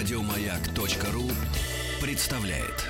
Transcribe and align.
Радиомаяк.ру 0.00 1.30
представляет. 2.00 2.86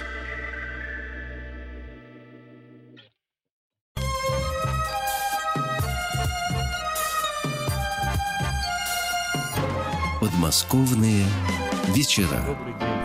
Подмосковные 10.21 11.27
вечера. 11.89 12.57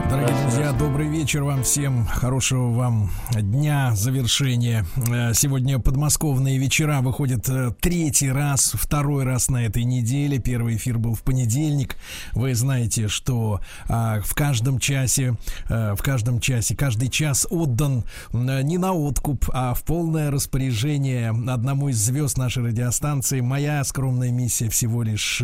Дорогие 0.07 0.39
друзья, 0.43 0.71
добрый 0.71 1.07
вечер 1.07 1.43
вам 1.43 1.63
всем, 1.63 2.05
хорошего 2.05 2.71
вам 2.71 3.09
дня, 3.33 3.95
завершения. 3.95 4.85
Э, 5.09 5.33
сегодня 5.33 5.79
подмосковные 5.79 6.59
вечера 6.59 7.01
выходят 7.01 7.49
э, 7.49 7.71
третий 7.81 8.31
раз, 8.31 8.73
второй 8.75 9.23
раз 9.23 9.49
на 9.49 9.65
этой 9.65 9.83
неделе. 9.83 10.37
Первый 10.37 10.75
эфир 10.75 10.99
был 10.99 11.15
в 11.15 11.23
понедельник. 11.23 11.97
Вы 12.33 12.53
знаете, 12.53 13.07
что 13.07 13.61
а, 13.89 14.21
в 14.21 14.35
каждом 14.35 14.77
часе, 14.77 15.37
а, 15.69 15.95
в 15.95 16.03
каждом 16.03 16.39
часе, 16.39 16.75
каждый 16.75 17.09
час 17.09 17.47
отдан 17.49 18.03
не 18.31 18.77
на 18.77 18.93
откуп, 18.93 19.49
а 19.51 19.73
в 19.73 19.83
полное 19.83 20.29
распоряжение 20.29 21.29
одному 21.29 21.89
из 21.89 21.97
звезд 21.97 22.37
нашей 22.37 22.63
радиостанции. 22.63 23.41
Моя 23.41 23.83
скромная 23.83 24.31
миссия 24.31 24.69
всего 24.69 25.01
лишь 25.01 25.41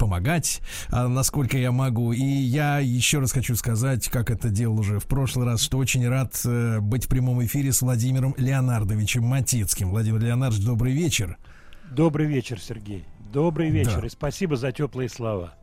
помогать, 0.00 0.62
а, 0.88 1.06
насколько 1.06 1.58
я 1.58 1.70
могу. 1.70 2.12
И 2.12 2.24
я 2.24 2.78
еще 2.78 3.18
раз 3.18 3.32
хочу 3.32 3.54
сказать, 3.54 3.89
как 3.98 4.30
это 4.30 4.48
делал 4.48 4.78
уже 4.78 4.98
в 4.98 5.06
прошлый 5.06 5.46
раз, 5.46 5.62
что 5.62 5.78
очень 5.78 6.08
рад 6.08 6.40
э, 6.44 6.80
быть 6.80 7.06
в 7.06 7.08
прямом 7.08 7.44
эфире 7.44 7.72
с 7.72 7.82
Владимиром 7.82 8.34
Леонардовичем 8.38 9.24
Матицким. 9.24 9.90
Владимир 9.90 10.20
Леонардович, 10.20 10.64
добрый 10.64 10.92
вечер. 10.92 11.38
Добрый 11.90 12.26
вечер, 12.26 12.60
Сергей. 12.60 13.04
Добрый 13.32 13.70
вечер 13.70 14.00
да. 14.00 14.06
и 14.06 14.10
спасибо 14.10 14.56
за 14.56 14.72
теплые 14.72 15.08
слова. 15.08 15.54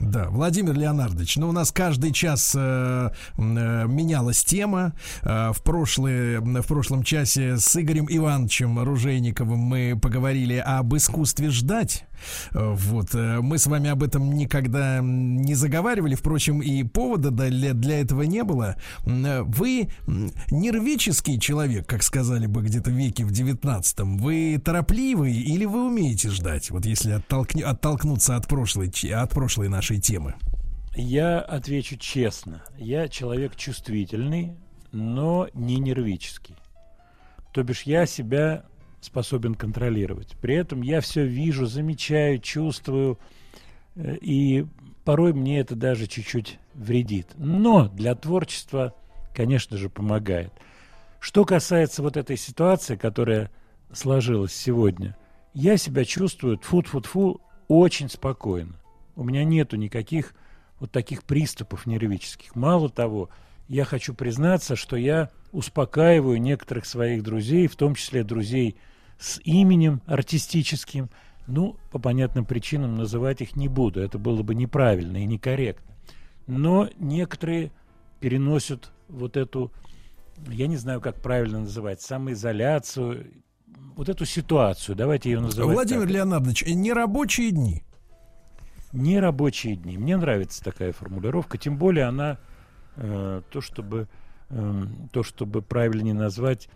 Да, 0.00 0.28
Владимир 0.28 0.74
Леонардович, 0.74 1.36
ну 1.36 1.48
у 1.48 1.52
нас 1.52 1.70
каждый 1.70 2.12
час 2.12 2.52
э, 2.56 3.10
э, 3.38 3.40
менялась 3.86 4.44
тема. 4.44 4.92
Э, 5.22 5.52
в, 5.52 5.62
прошлые, 5.62 6.40
в 6.40 6.66
прошлом 6.66 7.04
часе 7.04 7.56
с 7.58 7.80
Игорем 7.80 8.06
Ивановичем 8.10 8.82
Ружейниковым 8.82 9.58
мы 9.58 9.98
поговорили 10.00 10.56
об 10.56 10.94
искусстве 10.96 11.50
ждать. 11.50 12.06
Вот, 12.52 13.14
э, 13.14 13.40
мы 13.40 13.58
с 13.58 13.66
вами 13.66 13.90
об 13.90 14.02
этом 14.02 14.32
никогда 14.32 15.00
не 15.02 15.54
заговаривали, 15.54 16.14
впрочем, 16.14 16.60
и 16.60 16.82
повода 16.84 17.30
для, 17.30 17.72
для 17.74 18.00
этого 18.00 18.22
не 18.22 18.44
было. 18.44 18.76
Э, 19.06 19.42
вы 19.42 19.88
нервический 20.06 21.38
человек, 21.38 21.86
как 21.86 22.02
сказали 22.02 22.46
бы 22.46 22.62
где-то 22.62 22.90
в 22.90 22.94
веке 22.94 23.24
в 23.24 23.32
девятнадцатом. 23.32 24.18
Вы 24.18 24.60
торопливый 24.64 25.34
или 25.34 25.64
вы 25.64 25.86
умеете 25.86 26.30
ждать? 26.30 26.70
Вот 26.70 26.86
если 26.86 27.12
оттолкни, 27.12 27.62
оттолкнуться 27.62 28.36
от 28.36 28.48
прошлой, 28.48 28.92
от 29.12 29.30
прошлой 29.30 29.68
нашей 29.68 30.00
темы? 30.00 30.34
Я 30.96 31.40
отвечу 31.40 31.96
честно. 31.96 32.62
Я 32.78 33.08
человек 33.08 33.56
чувствительный, 33.56 34.56
но 34.92 35.48
не 35.52 35.80
нервический. 35.80 36.56
То 37.52 37.62
бишь 37.64 37.82
я 37.82 38.06
себя 38.06 38.64
способен 39.04 39.54
контролировать. 39.54 40.36
При 40.40 40.54
этом 40.54 40.82
я 40.82 41.00
все 41.00 41.24
вижу, 41.24 41.66
замечаю, 41.66 42.38
чувствую, 42.38 43.18
э, 43.96 44.16
и 44.20 44.66
порой 45.04 45.32
мне 45.32 45.60
это 45.60 45.76
даже 45.76 46.06
чуть-чуть 46.06 46.58
вредит. 46.74 47.28
Но 47.36 47.88
для 47.88 48.14
творчества, 48.14 48.94
конечно 49.34 49.76
же, 49.76 49.88
помогает. 49.88 50.52
Что 51.20 51.44
касается 51.44 52.02
вот 52.02 52.16
этой 52.16 52.36
ситуации, 52.36 52.96
которая 52.96 53.50
сложилась 53.92 54.54
сегодня, 54.54 55.16
я 55.52 55.76
себя 55.76 56.04
чувствую, 56.04 56.58
тфу-тфу-тфу, 56.58 57.40
очень 57.68 58.10
спокойно. 58.10 58.74
У 59.16 59.24
меня 59.24 59.44
нету 59.44 59.76
никаких 59.76 60.34
вот 60.80 60.90
таких 60.90 61.22
приступов 61.22 61.86
нервических. 61.86 62.56
Мало 62.56 62.90
того, 62.90 63.30
я 63.68 63.84
хочу 63.84 64.12
признаться, 64.14 64.76
что 64.76 64.96
я 64.96 65.30
успокаиваю 65.52 66.40
некоторых 66.40 66.84
своих 66.84 67.22
друзей, 67.22 67.68
в 67.68 67.76
том 67.76 67.94
числе 67.94 68.24
друзей 68.24 68.76
с 69.18 69.40
именем 69.44 70.00
артистическим. 70.06 71.10
Ну, 71.46 71.76
по 71.92 71.98
понятным 71.98 72.44
причинам 72.44 72.96
называть 72.96 73.42
их 73.42 73.54
не 73.54 73.68
буду, 73.68 74.00
это 74.00 74.18
было 74.18 74.42
бы 74.42 74.54
неправильно 74.54 75.18
и 75.18 75.26
некорректно. 75.26 75.94
Но 76.46 76.88
некоторые 76.98 77.70
переносят 78.20 78.92
вот 79.08 79.36
эту, 79.36 79.70
я 80.48 80.66
не 80.66 80.76
знаю, 80.76 81.00
как 81.00 81.20
правильно 81.20 81.60
называть, 81.60 82.00
самоизоляцию, 82.00 83.26
вот 83.94 84.08
эту 84.08 84.24
ситуацию, 84.24 84.96
давайте 84.96 85.30
ее 85.30 85.40
называть. 85.40 85.74
Владимир 85.74 86.02
так. 86.02 86.10
Леонардович, 86.10 86.64
нерабочие 86.66 87.50
дни 87.50 87.84
нерабочие 88.94 89.76
дни. 89.76 89.98
Мне 89.98 90.16
нравится 90.16 90.62
такая 90.62 90.92
формулировка, 90.92 91.58
тем 91.58 91.76
более 91.76 92.06
она 92.06 92.38
э, 92.96 93.42
то, 93.50 93.60
чтобы 93.60 94.08
э, 94.50 94.82
то, 95.12 95.22
чтобы 95.22 95.62
правильнее 95.62 96.14
назвать 96.14 96.68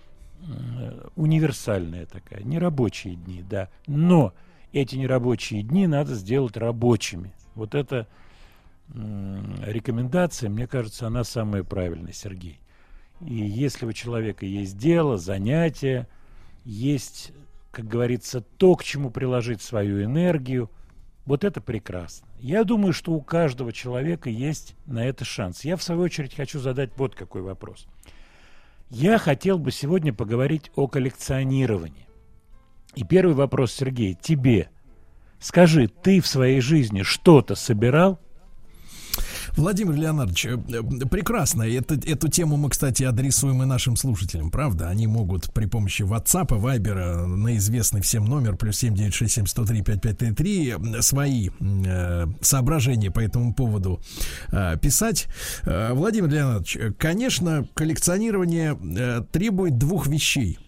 универсальная 1.16 2.06
такая. 2.06 2.42
Нерабочие 2.42 3.16
дни, 3.16 3.42
да. 3.42 3.68
Но 3.86 4.32
эти 4.72 4.96
нерабочие 4.96 5.62
дни 5.62 5.86
надо 5.86 6.14
сделать 6.14 6.56
рабочими. 6.56 7.32
Вот 7.54 7.74
эта 7.74 8.06
э, 8.88 9.42
рекомендация, 9.66 10.48
мне 10.50 10.66
кажется, 10.66 11.06
она 11.06 11.24
самая 11.24 11.64
правильная, 11.64 12.12
Сергей. 12.12 12.60
И 13.20 13.34
если 13.34 13.86
у 13.86 13.92
человека 13.92 14.46
есть 14.46 14.78
дело, 14.78 15.16
занятие, 15.16 16.06
есть, 16.64 17.32
как 17.72 17.86
говорится, 17.86 18.40
то, 18.40 18.76
к 18.76 18.84
чему 18.84 19.10
приложить 19.10 19.62
свою 19.62 20.04
энергию– 20.04 20.70
вот 21.28 21.44
это 21.44 21.60
прекрасно. 21.60 22.26
Я 22.40 22.64
думаю, 22.64 22.94
что 22.94 23.12
у 23.12 23.20
каждого 23.20 23.70
человека 23.70 24.30
есть 24.30 24.74
на 24.86 25.04
это 25.04 25.26
шанс. 25.26 25.62
Я, 25.62 25.76
в 25.76 25.82
свою 25.82 26.00
очередь, 26.00 26.34
хочу 26.34 26.58
задать 26.58 26.90
вот 26.96 27.14
какой 27.14 27.42
вопрос. 27.42 27.86
Я 28.90 29.18
хотел 29.18 29.58
бы 29.58 29.70
сегодня 29.70 30.14
поговорить 30.14 30.70
о 30.74 30.88
коллекционировании. 30.88 32.08
И 32.94 33.04
первый 33.04 33.34
вопрос, 33.34 33.72
Сергей, 33.72 34.14
тебе. 34.14 34.70
Скажи, 35.38 35.88
ты 35.88 36.20
в 36.20 36.26
своей 36.26 36.60
жизни 36.60 37.02
что-то 37.02 37.54
собирал? 37.54 38.18
Владимир 39.58 39.94
Леонардович, 39.94 40.46
э, 40.46 40.56
прекрасно. 41.10 41.64
Это, 41.64 41.94
эту 41.94 42.28
тему 42.28 42.56
мы, 42.56 42.70
кстати, 42.70 43.02
адресуем 43.02 43.62
и 43.62 43.66
нашим 43.66 43.96
слушателям, 43.96 44.50
правда? 44.50 44.88
Они 44.88 45.08
могут 45.08 45.52
при 45.52 45.66
помощи 45.66 46.02
WhatsApp, 46.02 46.48
Viber 46.48 47.26
на 47.26 47.54
известный 47.56 48.00
всем 48.00 48.24
номер 48.24 48.56
плюс 48.56 48.78
7967 48.78 51.02
свои 51.02 51.50
э, 51.60 52.26
соображения 52.40 53.10
по 53.10 53.20
этому 53.20 53.52
поводу 53.52 54.00
э, 54.52 54.78
писать. 54.80 55.26
Э, 55.64 55.92
Владимир 55.92 56.30
Леонардович, 56.30 56.78
конечно, 56.96 57.68
коллекционирование 57.74 58.78
э, 58.80 59.22
требует 59.32 59.76
двух 59.76 60.06
вещей– 60.06 60.58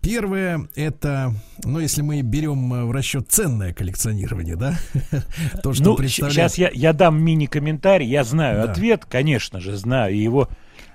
первое 0.00 0.68
это, 0.74 1.32
ну, 1.64 1.78
если 1.78 2.02
мы 2.02 2.20
берем 2.22 2.72
э, 2.74 2.84
в 2.84 2.92
расчет 2.92 3.30
ценное 3.30 3.72
коллекционирование, 3.72 4.56
да, 4.56 4.74
то, 5.62 5.72
что 5.72 5.84
ну, 5.84 5.96
представляет... 5.96 6.34
Сейчас 6.34 6.58
я, 6.58 6.70
я 6.72 6.92
дам 6.92 7.22
мини-комментарий, 7.22 8.06
я 8.06 8.24
знаю 8.24 8.66
да. 8.66 8.72
ответ, 8.72 9.04
конечно 9.04 9.60
же, 9.60 9.76
знаю, 9.76 10.18
его 10.18 10.48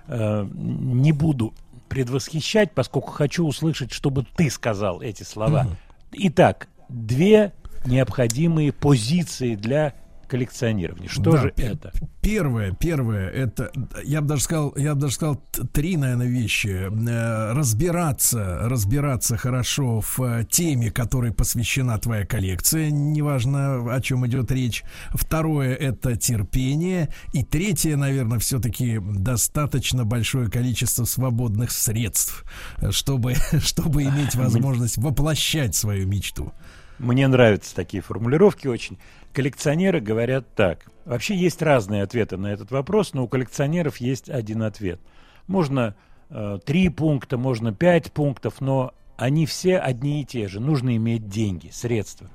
э, 0.07 0.47
не 0.53 1.11
буду 1.11 1.53
предвосхищать, 1.89 2.71
поскольку 2.71 3.11
хочу 3.11 3.45
услышать, 3.45 3.91
чтобы 3.91 4.25
ты 4.35 4.49
сказал 4.49 5.01
эти 5.01 5.23
слова. 5.23 5.61
Угу. 5.61 5.75
Итак, 6.13 6.67
две 6.89 7.53
необходимые 7.85 8.71
позиции 8.71 9.55
для 9.55 9.93
коллекционирования. 10.33 11.07
Что 11.09 11.33
да, 11.33 11.41
же 11.43 11.53
это? 11.57 11.91
Первое, 12.19 12.71
первое, 12.71 13.29
это, 13.29 13.71
я 14.03 14.19
бы 14.19 14.29
даже 14.29 14.41
сказал, 14.41 14.73
я 14.75 14.95
бы 14.95 15.01
даже 15.01 15.13
сказал 15.13 15.35
три, 15.73 15.95
наверное, 15.95 16.25
вещи. 16.25 16.89
Э, 16.89 17.53
разбираться, 17.53 18.61
разбираться 18.63 19.37
хорошо 19.37 20.01
в 20.01 20.19
э, 20.23 20.43
теме, 20.49 20.89
которой 20.89 21.31
посвящена 21.31 21.99
твоя 21.99 22.25
коллекция, 22.25 22.89
неважно, 22.89 23.93
о 23.93 24.01
чем 24.01 24.25
идет 24.25 24.51
речь. 24.51 24.83
Второе, 25.11 25.75
это 25.75 26.15
терпение. 26.15 27.09
И 27.33 27.43
третье, 27.43 27.95
наверное, 27.95 28.39
все-таки 28.39 28.99
достаточно 28.99 30.03
большое 30.03 30.49
количество 30.49 31.05
свободных 31.05 31.69
средств, 31.69 32.43
чтобы, 32.89 33.35
чтобы 33.59 34.01
иметь 34.01 34.33
возможность 34.33 34.97
воплощать 34.97 35.75
свою 35.75 36.07
мечту. 36.07 36.53
Мне 37.03 37.27
нравятся 37.27 37.75
такие 37.75 38.01
формулировки 38.01 38.65
очень. 38.67 38.97
Коллекционеры 39.33 39.99
говорят 39.99 40.45
так. 40.55 40.85
Вообще 41.03 41.35
есть 41.35 41.61
разные 41.61 42.01
ответы 42.01 42.37
на 42.37 42.47
этот 42.47 42.71
вопрос, 42.71 43.13
но 43.13 43.25
у 43.25 43.27
коллекционеров 43.27 43.97
есть 43.97 44.29
один 44.29 44.63
ответ. 44.63 45.01
Можно 45.47 45.95
э, 46.29 46.59
три 46.65 46.87
пункта, 46.87 47.37
можно 47.37 47.73
пять 47.73 48.13
пунктов, 48.13 48.61
но 48.61 48.93
они 49.17 49.45
все 49.45 49.79
одни 49.79 50.21
и 50.21 50.25
те 50.25 50.47
же. 50.47 50.61
Нужно 50.61 50.95
иметь 50.95 51.27
деньги, 51.27 51.67
средства. 51.73 52.29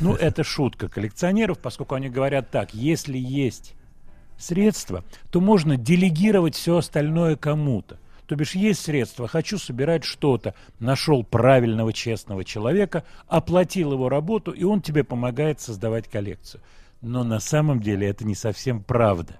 Ну, 0.00 0.14
это 0.20 0.42
шутка 0.42 0.88
коллекционеров, 0.88 1.60
поскольку 1.60 1.94
они 1.94 2.08
говорят 2.08 2.50
так, 2.50 2.74
если 2.74 3.16
есть 3.16 3.74
средства, 4.36 5.04
то 5.30 5.40
можно 5.40 5.76
делегировать 5.76 6.56
все 6.56 6.78
остальное 6.78 7.36
кому-то. 7.36 8.00
То 8.28 8.36
бишь 8.36 8.54
есть 8.54 8.82
средства, 8.82 9.26
хочу 9.26 9.56
собирать 9.56 10.04
что-то, 10.04 10.54
нашел 10.80 11.24
правильного, 11.24 11.94
честного 11.94 12.44
человека, 12.44 13.04
оплатил 13.26 13.94
его 13.94 14.10
работу, 14.10 14.50
и 14.50 14.64
он 14.64 14.82
тебе 14.82 15.02
помогает 15.02 15.62
создавать 15.62 16.08
коллекцию. 16.08 16.60
Но 17.00 17.24
на 17.24 17.40
самом 17.40 17.80
деле 17.80 18.06
это 18.06 18.26
не 18.26 18.34
совсем 18.34 18.82
правда. 18.82 19.38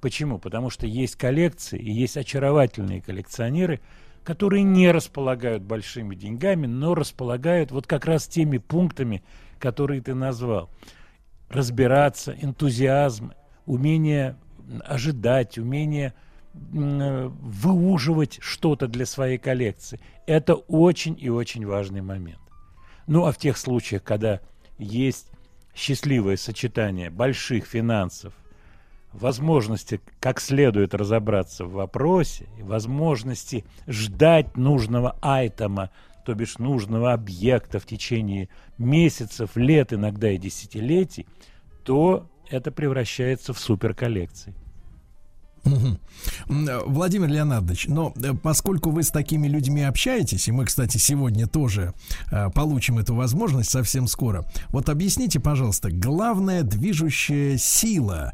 Почему? 0.00 0.40
Потому 0.40 0.70
что 0.70 0.88
есть 0.88 1.14
коллекции 1.14 1.78
и 1.78 1.92
есть 1.92 2.16
очаровательные 2.16 3.00
коллекционеры, 3.00 3.80
которые 4.24 4.64
не 4.64 4.90
располагают 4.90 5.62
большими 5.62 6.16
деньгами, 6.16 6.66
но 6.66 6.96
располагают 6.96 7.70
вот 7.70 7.86
как 7.86 8.06
раз 8.06 8.26
теми 8.26 8.58
пунктами, 8.58 9.22
которые 9.60 10.00
ты 10.00 10.14
назвал. 10.14 10.68
Разбираться, 11.48 12.34
энтузиазм, 12.42 13.34
умение 13.66 14.36
ожидать, 14.84 15.58
умение 15.58 16.12
выуживать 16.72 18.38
что-то 18.40 18.86
для 18.88 19.06
своей 19.06 19.38
коллекции. 19.38 20.00
Это 20.26 20.54
очень 20.54 21.16
и 21.18 21.28
очень 21.28 21.66
важный 21.66 22.02
момент. 22.02 22.40
Ну 23.06 23.24
а 23.26 23.32
в 23.32 23.38
тех 23.38 23.56
случаях, 23.56 24.02
когда 24.02 24.40
есть 24.78 25.30
счастливое 25.74 26.36
сочетание 26.36 27.10
больших 27.10 27.66
финансов, 27.66 28.34
возможности 29.12 30.00
как 30.20 30.40
следует 30.40 30.94
разобраться 30.94 31.64
в 31.64 31.72
вопросе, 31.72 32.46
возможности 32.58 33.64
ждать 33.86 34.56
нужного 34.56 35.16
айтема, 35.22 35.90
то 36.24 36.34
бишь 36.34 36.58
нужного 36.58 37.12
объекта 37.12 37.78
в 37.78 37.86
течение 37.86 38.48
месяцев, 38.78 39.56
лет, 39.56 39.92
иногда 39.92 40.30
и 40.30 40.38
десятилетий, 40.38 41.26
то 41.84 42.28
это 42.50 42.72
превращается 42.72 43.52
в 43.52 43.58
суперколлекции. 43.58 44.54
Владимир 46.86 47.28
Леонардович, 47.28 47.86
но 47.88 48.12
э, 48.16 48.34
поскольку 48.34 48.90
вы 48.90 49.02
с 49.02 49.10
такими 49.10 49.48
людьми 49.48 49.82
общаетесь, 49.82 50.48
и 50.48 50.52
мы, 50.52 50.64
кстати, 50.64 50.98
сегодня 50.98 51.46
тоже 51.46 51.94
э, 52.30 52.50
получим 52.50 52.98
эту 52.98 53.14
возможность 53.14 53.70
совсем 53.70 54.06
скоро, 54.06 54.44
вот 54.68 54.88
объясните, 54.88 55.40
пожалуйста, 55.40 55.90
главная 55.90 56.62
движущая 56.62 57.56
сила 57.58 58.32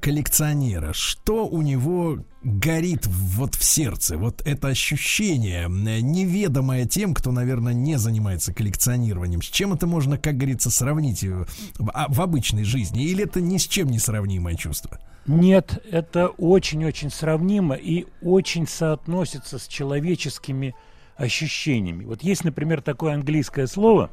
коллекционера, 0.00 0.92
что 0.92 1.46
у 1.46 1.62
него 1.62 2.18
горит 2.42 3.06
вот 3.06 3.54
в 3.54 3.64
сердце, 3.64 4.16
вот 4.16 4.42
это 4.44 4.68
ощущение, 4.68 5.66
неведомое 5.68 6.86
тем, 6.86 7.14
кто, 7.14 7.32
наверное, 7.32 7.74
не 7.74 7.98
занимается 7.98 8.54
коллекционированием. 8.54 9.42
С 9.42 9.46
чем 9.46 9.72
это 9.72 9.86
можно, 9.86 10.18
как 10.18 10.36
говорится, 10.36 10.70
сравнить 10.70 11.24
а, 11.24 12.06
в 12.08 12.20
обычной 12.20 12.64
жизни? 12.64 13.04
Или 13.04 13.24
это 13.24 13.40
ни 13.40 13.58
с 13.58 13.66
чем 13.66 13.88
не 13.88 13.98
сравнимое 13.98 14.54
чувство? 14.54 14.98
Нет, 15.28 15.84
это 15.90 16.28
очень-очень 16.28 17.10
сравнимо 17.10 17.74
и 17.74 18.06
очень 18.22 18.66
соотносится 18.66 19.58
с 19.58 19.68
человеческими 19.68 20.74
ощущениями. 21.16 22.04
Вот 22.04 22.22
есть, 22.22 22.44
например, 22.44 22.80
такое 22.80 23.14
английское 23.14 23.66
слово, 23.66 24.10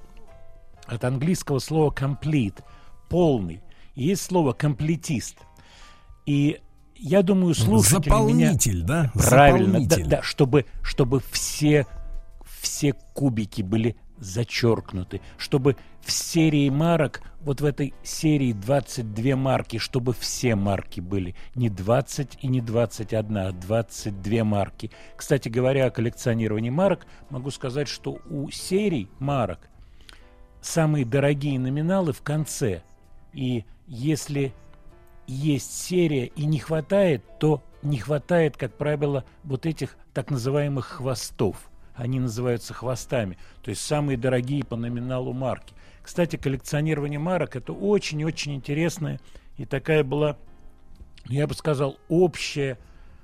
от 0.86 1.04
английского 1.06 1.60
слова 1.60 1.92
complete, 1.92 2.62
полный. 3.10 3.62
И 3.96 4.04
есть 4.04 4.24
слово 4.24 4.52
комплетист. 4.52 5.38
И 6.26 6.60
я 6.96 7.22
думаю, 7.22 7.56
слушатели 7.56 8.10
Заполнитель, 8.10 8.78
меня... 8.78 8.86
да? 8.86 9.12
Правильно, 9.14 9.80
Заполнитель. 9.80 10.04
да, 10.04 10.18
да, 10.18 10.22
чтобы, 10.22 10.66
чтобы 10.82 11.22
все, 11.32 11.88
все 12.62 12.94
кубики 13.14 13.62
были 13.62 13.96
зачеркнуты, 14.18 15.22
чтобы 15.38 15.78
в 16.02 16.12
серии 16.12 16.70
марок, 16.70 17.22
вот 17.46 17.62
в 17.62 17.66
этой 17.66 17.94
серии 18.04 18.52
22 18.54 19.36
марки, 19.36 19.78
чтобы 19.78 20.14
все 20.14 20.56
марки 20.56 21.00
были, 21.00 21.36
не 21.54 21.70
20 21.70 22.40
и 22.42 22.48
не 22.48 22.60
21, 22.60 23.38
а 23.38 23.52
22 23.52 24.44
марки. 24.44 24.92
Кстати 25.16 25.48
говоря, 25.48 25.86
о 25.86 25.92
коллекционировании 25.92 26.72
марок, 26.72 27.06
могу 27.30 27.52
сказать, 27.52 27.88
что 27.88 28.20
у 28.30 28.50
серий 28.50 29.08
марок 29.20 29.70
самые 30.60 31.06
дорогие 31.06 31.60
номиналы 31.60 32.14
в 32.14 32.24
конце. 32.24 32.82
И 33.32 33.64
если 33.86 34.52
есть 35.28 35.72
серия 35.72 36.26
и 36.26 36.46
не 36.46 36.58
хватает, 36.58 37.24
то 37.40 37.64
не 37.84 38.00
хватает, 38.00 38.58
как 38.58 38.76
правило, 38.76 39.24
вот 39.44 39.68
этих 39.68 39.98
так 40.14 40.32
называемых 40.32 40.86
хвостов– 40.88 41.70
они 41.96 42.20
называются 42.20 42.74
хвостами, 42.74 43.38
то 43.62 43.70
есть 43.70 43.82
самые 43.82 44.18
дорогие 44.18 44.64
по 44.64 44.76
номиналу 44.76 45.34
марки. 45.34 45.74
Кстати, 46.02 46.36
коллекционирование 46.36 47.20
марок– 47.20 47.56
это 47.58 47.74
очень-очень 47.74 48.56
интересная 48.56 49.20
и 49.58 49.66
такая 49.66 50.04
была, 50.04 50.38
я 51.26 51.48
бы 51.48 51.54
сказал, 51.54 51.98
общая 52.10 52.78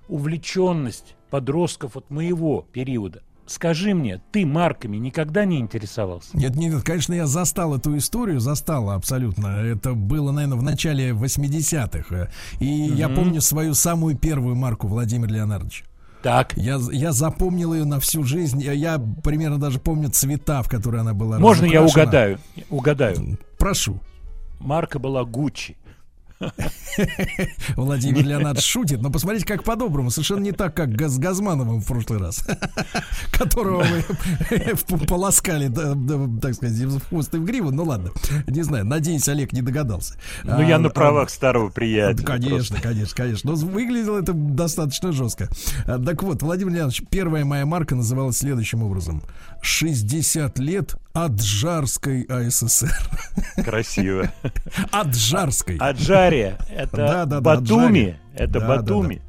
увлеченность 0.07 1.15
подростков 1.29 1.97
от 1.97 2.09
моего 2.09 2.65
периода. 2.71 3.21
Скажи 3.45 3.93
мне, 3.93 4.21
ты 4.31 4.45
марками 4.45 4.95
никогда 4.97 5.43
не 5.43 5.59
интересовался? 5.59 6.29
Нет, 6.37 6.55
нет, 6.55 6.81
конечно, 6.83 7.13
я 7.13 7.27
застал 7.27 7.75
эту 7.75 7.97
историю, 7.97 8.39
застал 8.39 8.91
абсолютно. 8.91 9.47
Это 9.47 9.93
было, 9.93 10.31
наверное, 10.31 10.57
в 10.57 10.63
начале 10.63 11.09
80-х. 11.09 12.29
И 12.59 12.87
угу. 12.89 12.93
я 12.95 13.09
помню 13.09 13.41
свою 13.41 13.73
самую 13.73 14.17
первую 14.17 14.55
марку 14.55 14.87
Владимира 14.87 15.31
Леонардовича. 15.33 15.85
Так. 16.21 16.53
Я, 16.55 16.79
я 16.91 17.11
запомнил 17.11 17.73
ее 17.73 17.85
на 17.85 17.99
всю 17.99 18.23
жизнь. 18.23 18.61
Я, 18.61 18.73
я 18.73 18.99
примерно 19.23 19.59
даже 19.59 19.79
помню 19.79 20.09
цвета, 20.09 20.61
в 20.61 20.69
которые 20.69 21.01
она 21.01 21.13
была 21.13 21.39
Можно 21.39 21.65
я 21.65 21.83
угадаю? 21.83 22.39
Угадаю. 22.69 23.37
Прошу. 23.57 23.99
Марка 24.59 24.99
была 24.99 25.23
Гуччи. 25.23 25.75
Владимир 27.75 28.25
Леонардович 28.25 28.65
шутит, 28.65 29.01
но 29.01 29.09
посмотрите, 29.09 29.45
как 29.45 29.63
по-доброму. 29.63 30.09
Совершенно 30.09 30.41
не 30.41 30.51
так, 30.51 30.75
как 30.75 30.99
с 31.01 31.17
Газмановым 31.17 31.81
в 31.81 31.87
прошлый 31.87 32.19
раз, 32.19 32.45
которого 33.31 33.83
вы 33.83 34.97
полоскали, 35.07 35.69
так 35.69 36.55
сказать, 36.55 36.77
в 36.77 37.07
хвост 37.07 37.33
и 37.33 37.37
в 37.37 37.45
гриву. 37.45 37.71
Ну 37.71 37.83
ладно, 37.83 38.11
не 38.47 38.63
знаю, 38.63 38.85
надеюсь, 38.85 39.27
Олег 39.27 39.53
не 39.53 39.61
догадался. 39.61 40.15
Ну, 40.43 40.61
я 40.61 40.79
на 40.79 40.89
а, 40.89 40.91
правах 40.91 41.29
старого 41.29 41.69
приятеля. 41.69 42.25
Конечно, 42.25 42.79
конечно, 42.81 43.15
конечно. 43.15 43.51
Но 43.51 43.57
выглядело 43.57 44.19
это 44.19 44.33
достаточно 44.33 45.11
жестко. 45.11 45.49
А, 45.85 45.99
так 45.99 46.23
вот, 46.23 46.41
Владимир 46.41 46.73
Леонидович, 46.73 47.03
первая 47.09 47.45
моя 47.45 47.65
марка 47.65 47.95
называлась 47.95 48.37
следующим 48.37 48.83
образом. 48.83 49.23
60 49.61 50.59
лет 50.59 50.95
Аджарской 51.13 52.23
АССР. 52.23 52.91
Красиво. 53.63 54.31
Аджарской. 54.91 55.77
Аджария. 55.77 56.57
Это 56.69 56.97
да, 56.97 57.25
да, 57.25 57.41
Батуми. 57.41 58.17
Это 58.33 58.59
да, 58.59 58.67
Батуми. 58.67 59.21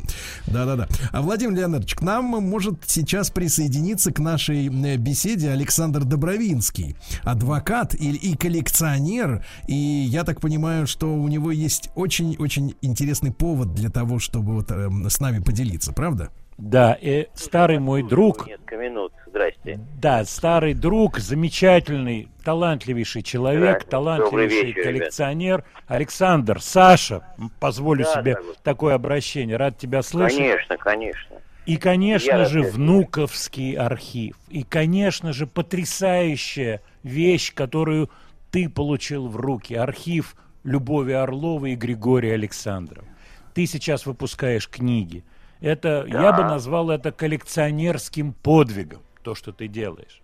Да-да-да. 0.46 0.86
А 1.10 1.22
Владимир 1.22 1.56
Леонидович, 1.56 1.96
к 1.96 2.02
нам 2.02 2.24
может 2.26 2.84
сейчас 2.86 3.30
присоединиться 3.30 4.12
к 4.12 4.20
нашей 4.20 4.68
э, 4.68 4.96
беседе 4.96 5.50
Александр 5.50 6.04
Добровинский, 6.04 6.96
адвокат 7.24 7.94
и, 7.94 8.12
и 8.12 8.36
коллекционер. 8.36 9.44
И 9.66 9.74
я 9.74 10.22
так 10.22 10.40
понимаю, 10.40 10.86
что 10.86 11.14
у 11.14 11.26
него 11.26 11.50
есть 11.50 11.90
очень-очень 11.96 12.76
интересный 12.80 13.32
повод 13.32 13.74
для 13.74 13.90
того, 13.90 14.20
чтобы 14.20 14.54
вот 14.54 14.70
э, 14.70 14.88
с 15.08 15.18
нами 15.18 15.40
поделиться, 15.40 15.92
правда? 15.92 16.30
Да, 16.62 16.96
и 17.00 17.26
старый 17.34 17.80
мой 17.80 18.04
друг... 18.04 18.46
Несколько 18.46 18.76
минут, 18.76 19.12
здрасте. 19.26 19.80
Да, 20.00 20.24
старый 20.24 20.74
друг, 20.74 21.18
замечательный, 21.18 22.28
талантливейший 22.44 23.22
человек, 23.22 23.82
талантливейший 23.82 24.66
вечер, 24.66 24.82
коллекционер. 24.84 25.56
Ребят. 25.56 25.66
Александр, 25.88 26.60
Саша, 26.62 27.24
позволю 27.58 28.04
да, 28.04 28.14
себе 28.14 28.34
да, 28.34 28.40
такое 28.62 28.94
обращение, 28.94 29.56
рад 29.56 29.76
тебя 29.76 30.02
слышать. 30.02 30.38
Конечно, 30.38 30.76
конечно. 30.76 31.36
И, 31.66 31.76
конечно 31.76 32.30
Я 32.30 32.44
же, 32.44 32.62
внуковский 32.62 33.74
архив. 33.74 34.36
И, 34.48 34.62
конечно 34.62 35.32
же, 35.32 35.48
потрясающая 35.48 36.80
вещь, 37.02 37.52
которую 37.52 38.08
ты 38.52 38.68
получил 38.68 39.26
в 39.26 39.34
руки. 39.34 39.74
Архив 39.74 40.36
Любови 40.62 41.12
Орловой 41.12 41.72
и 41.72 41.76
Григория 41.76 42.34
Александрова. 42.34 43.06
Ты 43.52 43.66
сейчас 43.66 44.06
выпускаешь 44.06 44.68
книги. 44.68 45.24
Это, 45.62 46.04
да. 46.08 46.22
я 46.22 46.32
бы 46.32 46.42
назвал 46.42 46.90
это 46.90 47.12
коллекционерским 47.12 48.32
подвигом, 48.32 49.00
то, 49.22 49.36
что 49.36 49.52
ты 49.52 49.68
делаешь. 49.68 50.20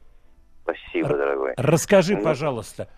Спасибо, 0.65 1.11
Р- 1.11 1.17
дорогой. 1.17 1.55
Расскажи, 1.57 2.17
ну, 2.17 2.25
пожалуйста, 2.25 2.89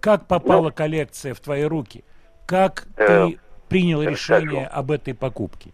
как 0.00 0.26
попала 0.26 0.68
ну, 0.68 0.72
коллекция 0.72 1.34
в 1.34 1.40
твои 1.40 1.64
руки? 1.64 2.02
Как 2.46 2.86
э, 2.96 3.06
ты 3.06 3.38
принял 3.68 4.02
решение 4.02 4.62
расскажу. 4.62 4.80
об 4.80 4.90
этой 4.90 5.14
покупке? 5.14 5.70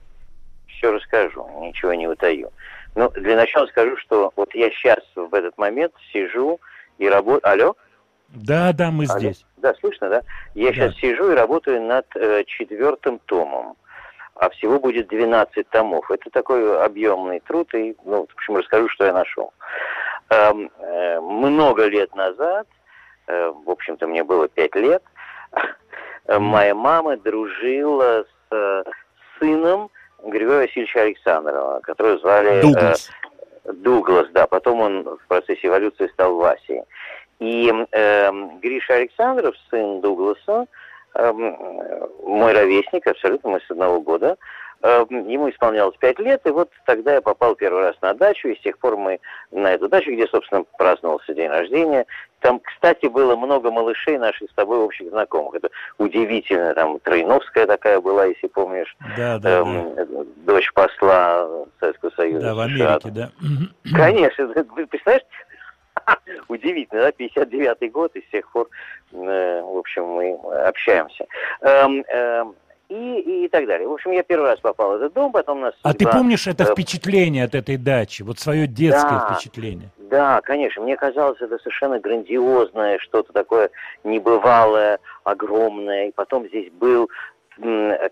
Все 0.67 0.91
расскажу, 0.91 1.47
ничего 1.61 1.95
не 1.95 2.09
утаю. 2.09 2.51
Ну, 2.97 3.09
для 3.11 3.37
начала 3.37 3.67
скажу, 3.69 3.97
что 3.99 4.33
вот 4.35 4.53
я 4.55 4.71
сейчас 4.71 4.99
в 5.15 5.33
этот 5.33 5.57
момент 5.57 5.93
сижу 6.13 6.61
и 6.99 7.09
работаю... 7.09 7.49
Алло? 7.49 7.77
Да, 8.29 8.73
да, 8.73 8.91
мы 8.91 9.05
Алло? 9.05 9.19
здесь. 9.21 9.47
Да, 9.59 9.73
слышно, 9.75 10.09
да? 10.09 10.23
Я 10.55 10.69
да. 10.69 10.75
сейчас 10.75 10.97
сижу 10.97 11.31
и 11.31 11.37
работаю 11.37 11.81
над 11.81 12.07
э, 12.17 12.43
четвертым 12.45 13.21
томом 13.27 13.77
а 14.35 14.51
всего 14.51 14.79
будет 14.81 15.09
12 15.09 15.69
томов. 15.69 16.11
Это 16.11 16.31
такой 16.31 16.83
объемный 16.85 17.41
труд, 17.41 17.73
и, 17.75 17.97
ну, 18.05 18.27
в 18.27 18.35
общем, 18.35 18.57
расскажу, 18.57 18.89
что 18.89 19.05
я 19.05 19.13
нашел. 19.13 19.53
Эм, 20.31 20.71
э, 20.79 21.21
много 21.21 21.87
лет 21.87 22.15
назад, 22.15 22.67
э, 23.27 23.53
в 23.65 23.71
общем-то, 23.71 24.07
мне 24.07 24.25
было 24.25 24.49
5 24.49 24.75
лет, 24.77 25.03
э, 26.27 26.39
моя 26.39 26.75
мама 26.75 27.17
дружила 27.17 28.25
с 28.25 28.55
э, 28.55 28.85
сыном 29.39 29.91
Григория 30.25 30.67
Васильевича 30.67 31.03
Александрова, 31.03 31.81
которого 31.81 32.19
звали... 32.19 32.51
Э, 32.51 32.63
Дуглас. 32.63 33.11
Э, 33.65 33.73
Дуглас, 33.73 34.29
да. 34.33 34.47
Потом 34.47 34.81
он 34.81 35.03
в 35.03 35.27
процессе 35.29 35.69
эволюции 35.69 36.09
стал 36.09 36.37
Васей. 36.37 36.83
И 37.39 37.73
э, 37.91 38.33
Гриша 38.61 38.95
Александров, 38.95 39.55
сын 39.71 40.01
Дугласа, 40.01 40.61
Эм, 40.61 40.69
мой 41.15 42.53
ровесник, 42.53 43.07
абсолютно, 43.07 43.51
мы 43.51 43.61
с 43.61 43.71
одного 43.71 44.01
года, 44.01 44.37
Эм, 44.85 45.29
ему 45.29 45.49
исполнялось 45.49 45.97
пять 45.99 46.19
лет, 46.19 46.41
и 46.45 46.51
вот 46.51 46.69
тогда 46.87 47.15
я 47.15 47.21
попал 47.21 47.55
первый 47.55 47.83
раз 47.83 47.97
на 48.03 48.15
дачу, 48.15 48.49
и 48.49 48.57
с 48.57 48.61
тех 48.63 48.77
пор 48.79 48.97
мы 48.97 49.21
на 49.53 49.75
эту 49.75 49.89
дачу, 49.89 50.11
где, 50.11 50.27
собственно, 50.27 50.65
праздновался 50.77 51.35
день 51.35 51.49
рождения. 51.49 52.05
Там, 52.41 52.59
кстати, 52.59 53.07
было 53.07 53.37
много 53.37 53.71
малышей 53.71 54.19
наших 54.19 54.51
с 54.51 54.55
тобой 54.55 54.79
общих 54.79 55.09
знакомых. 55.11 55.55
Это 55.55 55.69
удивительно, 55.99 56.75
там 56.75 56.99
Троиновская 56.99 57.69
такая 57.69 58.01
была, 58.01 58.25
если 58.25 58.49
помнишь. 58.49 58.97
Да, 59.17 59.39
да, 59.39 59.61
эм, 59.61 59.95
да. 59.95 60.05
Дочь 60.39 60.73
посла 60.73 61.49
Советского 61.79 62.11
Союза. 62.17 62.47
Да, 62.47 62.55
в 62.57 62.61
Америке, 62.61 63.11
да. 63.11 63.31
Конечно, 63.97 64.49
представляешь, 64.91 65.23
Удивительно, 66.49 67.03
да, 67.03 67.11
59-й 67.11 67.89
год, 67.89 68.15
и 68.17 68.21
с 68.23 68.31
тех 68.31 68.51
пор, 68.51 68.69
э, 69.13 69.63
в 69.63 69.79
общем, 69.79 70.07
мы 70.07 70.39
общаемся. 70.67 71.27
Эм, 71.61 72.05
эм, 72.09 72.55
и, 72.89 73.45
и 73.45 73.49
так 73.49 73.67
далее. 73.67 73.89
В 73.89 73.93
общем, 73.93 74.11
я 74.13 74.23
первый 74.23 74.51
раз 74.51 74.61
попал 74.61 74.91
в 74.91 74.95
этот 74.97 75.15
дом, 75.15 75.33
потом 75.33 75.61
нас... 75.61 75.75
А 75.83 75.93
судьба... 75.93 76.11
ты 76.11 76.17
помнишь 76.17 76.47
это 76.47 76.65
э, 76.65 76.73
впечатление 76.73 77.45
от 77.45 77.55
этой 77.55 77.77
дачи? 77.77 78.23
Вот 78.23 78.39
свое 78.39 78.67
детское 78.67 79.19
да, 79.19 79.33
впечатление? 79.33 79.89
Да, 79.99 80.41
конечно. 80.43 80.83
Мне 80.83 80.97
казалось, 80.97 81.41
это 81.41 81.59
совершенно 81.59 81.99
грандиозное, 81.99 82.99
что-то 82.99 83.33
такое 83.33 83.71
небывалое, 84.05 84.99
огромное. 85.25 86.09
И 86.09 86.13
потом 86.13 86.47
здесь 86.49 86.71
был 86.73 87.09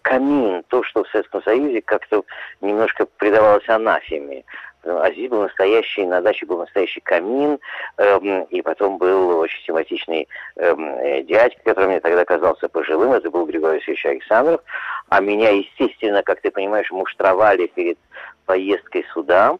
камин, 0.02 0.62
то, 0.68 0.82
что 0.82 1.02
в 1.04 1.08
Советском 1.08 1.42
Союзе 1.42 1.80
как-то 1.80 2.24
немножко 2.60 3.06
придавалось 3.16 3.68
анафеме. 3.68 4.44
А 4.82 5.10
здесь 5.12 5.28
был 5.28 5.42
настоящий, 5.42 6.06
на 6.06 6.22
даче 6.22 6.46
был 6.46 6.58
настоящий 6.58 7.00
камин, 7.00 7.58
эм, 7.98 8.44
и 8.44 8.62
потом 8.62 8.96
был 8.96 9.38
очень 9.38 9.62
симпатичный 9.64 10.26
эм, 10.56 10.84
э, 10.84 11.22
дядька, 11.22 11.60
который 11.64 11.88
мне 11.88 12.00
тогда 12.00 12.24
казался 12.24 12.68
пожилым, 12.68 13.12
это 13.12 13.30
был 13.30 13.44
Григорий 13.44 13.78
Васильевич 13.78 14.06
Александров, 14.06 14.62
а 15.08 15.20
меня, 15.20 15.50
естественно, 15.50 16.22
как 16.22 16.40
ты 16.40 16.50
понимаешь, 16.50 16.90
муштровали 16.90 17.66
перед 17.66 17.98
поездкой 18.46 19.04
сюда, 19.12 19.58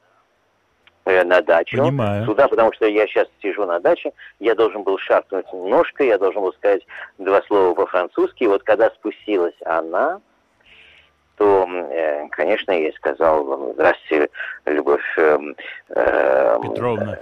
э, 1.05 1.23
на 1.25 1.43
дачу. 1.43 1.77
Понимаю. 1.77 2.25
Сюда, 2.25 2.49
потому 2.49 2.73
что 2.73 2.87
я 2.87 3.07
сейчас 3.07 3.29
сижу 3.43 3.67
на 3.67 3.79
даче, 3.79 4.13
я 4.39 4.55
должен 4.55 4.85
был 4.85 4.97
шаркнуть 4.97 5.53
ножкой, 5.53 6.07
я 6.07 6.19
должен 6.19 6.41
был 6.41 6.53
сказать 6.55 6.87
два 7.19 7.43
слова 7.43 7.75
по-французски, 7.75 8.45
и 8.45 8.49
вот 8.49 8.63
когда 8.63 8.89
спустилась 8.91 9.57
она, 9.67 10.21
то, 11.41 11.67
э, 11.67 12.29
конечно, 12.33 12.71
я 12.73 12.93
сказал, 12.93 13.73
здравствуйте, 13.73 14.29
Любовь 14.67 15.01
э, 15.17 15.39
э, 15.89 16.59
Петровна. 16.63 17.19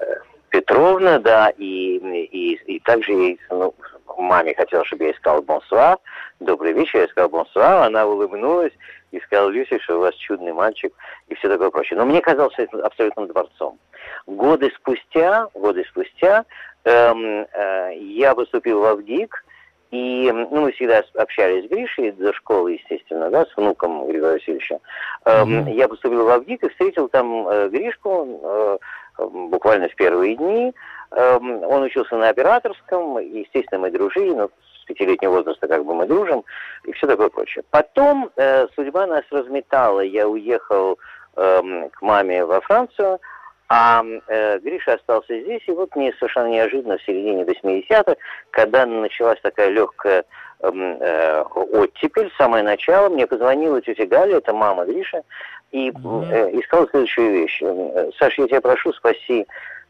Петровна, 0.48 1.18
да, 1.20 1.50
и, 1.56 1.98
и, 1.98 2.54
и 2.54 2.80
также 2.80 3.12
ей, 3.12 3.40
ну, 3.48 3.72
маме 4.16 4.56
хотела, 4.56 4.84
чтобы 4.84 5.04
я 5.04 5.14
сказал 5.14 5.42
бонсуа, 5.42 5.98
добрый 6.40 6.72
вечер, 6.72 7.02
я 7.02 7.06
сказал 7.06 7.28
бонсуа, 7.28 7.86
она 7.86 8.06
улыбнулась 8.06 8.72
и 9.12 9.20
сказала, 9.20 9.50
Люся, 9.50 9.78
что 9.78 9.98
у 9.98 10.00
вас 10.00 10.16
чудный 10.16 10.52
мальчик 10.52 10.92
и 11.28 11.36
все 11.36 11.48
такое 11.48 11.70
прочее. 11.70 11.96
Но 11.96 12.04
мне 12.04 12.20
казалось 12.20 12.54
это 12.56 12.84
абсолютным 12.84 13.28
дворцом. 13.28 13.78
Годы 14.26 14.72
спустя, 14.76 15.46
годы 15.54 15.84
спустя 15.88 16.44
эм, 16.82 17.46
э, 17.52 17.92
я 17.94 18.34
выступил 18.34 18.80
в 18.80 18.84
Авдик, 18.84 19.44
и 19.90 20.30
ну, 20.30 20.60
мы 20.60 20.72
всегда 20.72 21.02
общались 21.14 21.64
с 21.64 21.68
Гришей 21.68 22.12
до 22.12 22.32
школы, 22.34 22.72
естественно, 22.72 23.30
да, 23.30 23.46
с 23.46 23.56
внуком 23.56 24.06
Григория 24.06 24.34
Васильевича. 24.34 24.80
Mm-hmm. 25.24 25.72
Я 25.72 25.88
поступил 25.88 26.24
в 26.24 26.28
Авдик 26.28 26.62
и 26.62 26.68
встретил 26.68 27.08
там 27.08 27.48
э, 27.48 27.68
Гришку 27.70 28.40
э, 28.42 28.78
буквально 29.18 29.88
в 29.88 29.94
первые 29.94 30.36
дни. 30.36 30.74
Эм, 31.10 31.62
он 31.64 31.82
учился 31.84 32.16
на 32.16 32.28
операторском, 32.28 33.18
и, 33.18 33.40
естественно, 33.40 33.80
мы 33.80 33.90
дружили, 33.90 34.34
но 34.34 34.50
с 34.82 34.84
пятилетнего 34.84 35.32
возраста 35.32 35.66
как 35.66 35.84
бы 35.86 35.94
мы 35.94 36.06
дружим, 36.06 36.44
и 36.84 36.92
все 36.92 37.06
такое 37.06 37.30
прочее. 37.30 37.64
Потом 37.70 38.30
э, 38.36 38.66
судьба 38.76 39.06
нас 39.06 39.24
разметала, 39.30 40.00
я 40.00 40.28
уехал 40.28 40.98
к 41.34 42.02
маме 42.02 42.44
во 42.44 42.60
Францию, 42.60 43.20
а 43.68 44.02
э, 44.28 44.58
Гриша 44.60 44.94
остался 44.94 45.40
здесь, 45.40 45.62
и 45.66 45.72
вот 45.72 45.94
мне 45.94 46.12
совершенно 46.14 46.48
неожиданно 46.48 46.96
в 46.96 47.02
середине 47.02 47.42
80-х, 47.42 48.16
когда 48.50 48.86
началась 48.86 49.38
такая 49.42 49.68
легкая 49.68 50.24
э, 50.60 51.42
оттепель, 51.42 52.32
самое 52.38 52.64
начало, 52.64 53.10
мне 53.10 53.26
позвонила 53.26 53.82
тетя 53.82 54.06
Галя, 54.06 54.38
это 54.38 54.54
мама 54.54 54.86
Гриша, 54.86 55.22
и 55.70 55.90
э, 55.90 56.50
и 56.50 56.62
сказала 56.62 56.88
следующую 56.88 57.30
вещь. 57.32 57.60
Э, 57.62 58.10
Саша, 58.18 58.42
я 58.42 58.48
тебя 58.48 58.60
прошу, 58.62 58.92
спаси 58.94 59.46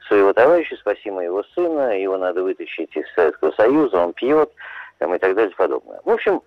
своего 0.08 0.32
товарища, 0.32 0.76
спаси 0.76 1.10
моего 1.10 1.44
сына, 1.54 1.96
его 2.00 2.16
надо 2.18 2.42
вытащить 2.42 2.96
из 2.96 3.04
Советского 3.14 3.52
Союза, 3.52 3.98
он 3.98 4.12
пьет, 4.12 4.50
там, 4.98 5.14
и 5.14 5.18
так 5.18 5.36
далее 5.36 5.52
и 5.52 5.56
подобное. 5.56 6.00
В 6.04 6.10
общем, 6.10 6.42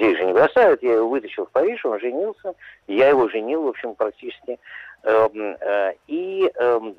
друзей 0.00 0.16
же 0.16 0.24
не 0.24 0.32
бросают, 0.32 0.82
я 0.82 0.94
его 0.94 1.08
вытащил 1.08 1.46
в 1.46 1.50
Париж, 1.50 1.84
он 1.84 2.00
женился, 2.00 2.54
я 2.86 3.08
его 3.08 3.28
женил, 3.28 3.62
в 3.62 3.68
общем, 3.68 3.94
практически. 3.94 4.58
Эм, 5.02 5.56
э, 5.60 5.92
и, 6.06 6.50
эм, 6.56 6.96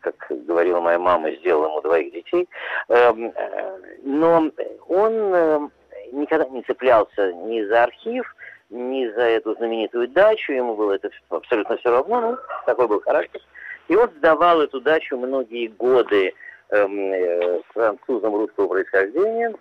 как 0.00 0.14
говорила 0.30 0.80
моя 0.80 0.98
мама, 0.98 1.30
сделал 1.32 1.66
ему 1.66 1.80
двоих 1.80 2.12
детей. 2.12 2.48
Эм, 2.88 3.32
э, 3.34 3.78
но 4.02 4.50
он 4.88 5.70
никогда 6.12 6.48
не 6.48 6.62
цеплялся 6.62 7.32
ни 7.32 7.62
за 7.62 7.84
архив, 7.84 8.34
ни 8.70 9.06
за 9.08 9.22
эту 9.22 9.54
знаменитую 9.54 10.08
дачу, 10.08 10.52
ему 10.52 10.74
было 10.74 10.92
это 10.92 11.10
абсолютно 11.28 11.76
все 11.76 11.90
равно, 11.90 12.20
ну, 12.20 12.38
такой 12.66 12.88
был 12.88 13.00
характер. 13.00 13.40
И 13.88 13.96
он 13.96 14.10
сдавал 14.16 14.62
эту 14.62 14.80
дачу 14.80 15.16
многие 15.16 15.68
годы 15.68 16.34
э, 16.70 17.60
французам 17.74 18.34
русского 18.34 18.68
происхождения, 18.68 19.52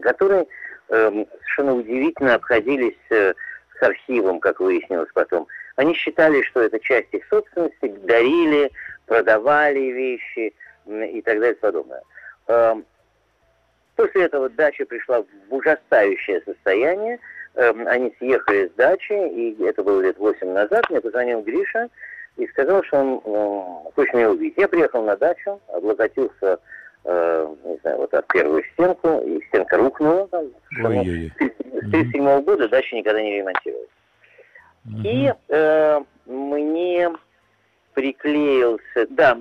которые 0.00 0.46
совершенно 0.90 1.74
удивительно 1.74 2.34
обходились 2.34 2.98
э, 3.10 3.34
с 3.78 3.82
архивом, 3.82 4.40
как 4.40 4.60
выяснилось 4.60 5.10
потом. 5.14 5.46
Они 5.76 5.94
считали, 5.94 6.42
что 6.42 6.60
это 6.60 6.78
часть 6.80 7.12
их 7.12 7.24
собственности, 7.28 7.88
дарили, 8.04 8.70
продавали 9.06 9.80
вещи 9.80 10.52
и 10.86 11.22
так 11.22 11.38
далее 11.38 11.52
и 11.52 11.60
подобное. 11.60 12.02
Э, 12.48 12.74
после 13.96 14.24
этого 14.24 14.48
дача 14.48 14.84
пришла 14.84 15.22
в 15.22 15.54
ужасающее 15.54 16.42
состояние. 16.42 17.18
Э, 17.54 17.72
они 17.86 18.14
съехали 18.18 18.68
с 18.68 18.72
дачи, 18.72 19.12
и 19.12 19.62
это 19.64 19.82
было 19.82 20.00
лет 20.00 20.18
8 20.18 20.52
назад. 20.52 20.88
Мне 20.90 21.00
позвонил 21.00 21.42
Гриша 21.42 21.88
и 22.36 22.46
сказал, 22.48 22.82
что 22.84 22.98
он 22.98 23.92
хочет 23.94 24.14
меня 24.14 24.30
увидеть. 24.30 24.58
Я 24.58 24.68
приехал 24.68 25.04
на 25.04 25.16
дачу, 25.16 25.60
облокотился 25.68 26.58
э, 27.10 27.54
не 27.64 27.76
знаю, 27.78 27.98
вот 27.98 28.14
от 28.14 28.26
первую 28.28 28.62
стенку, 28.72 29.20
и 29.26 29.44
стенка 29.48 29.76
рухнула. 29.76 30.28
Там, 30.28 30.44
С 30.70 30.84
1937 30.84 32.40
года 32.42 32.68
дача 32.68 32.96
никогда 32.96 33.20
не 33.22 33.38
ремонтировалась. 33.38 33.88
Угу. 34.86 35.00
И 35.04 35.32
э, 35.48 36.00
мне 36.26 37.10
приклеился, 37.94 39.06
да, 39.10 39.36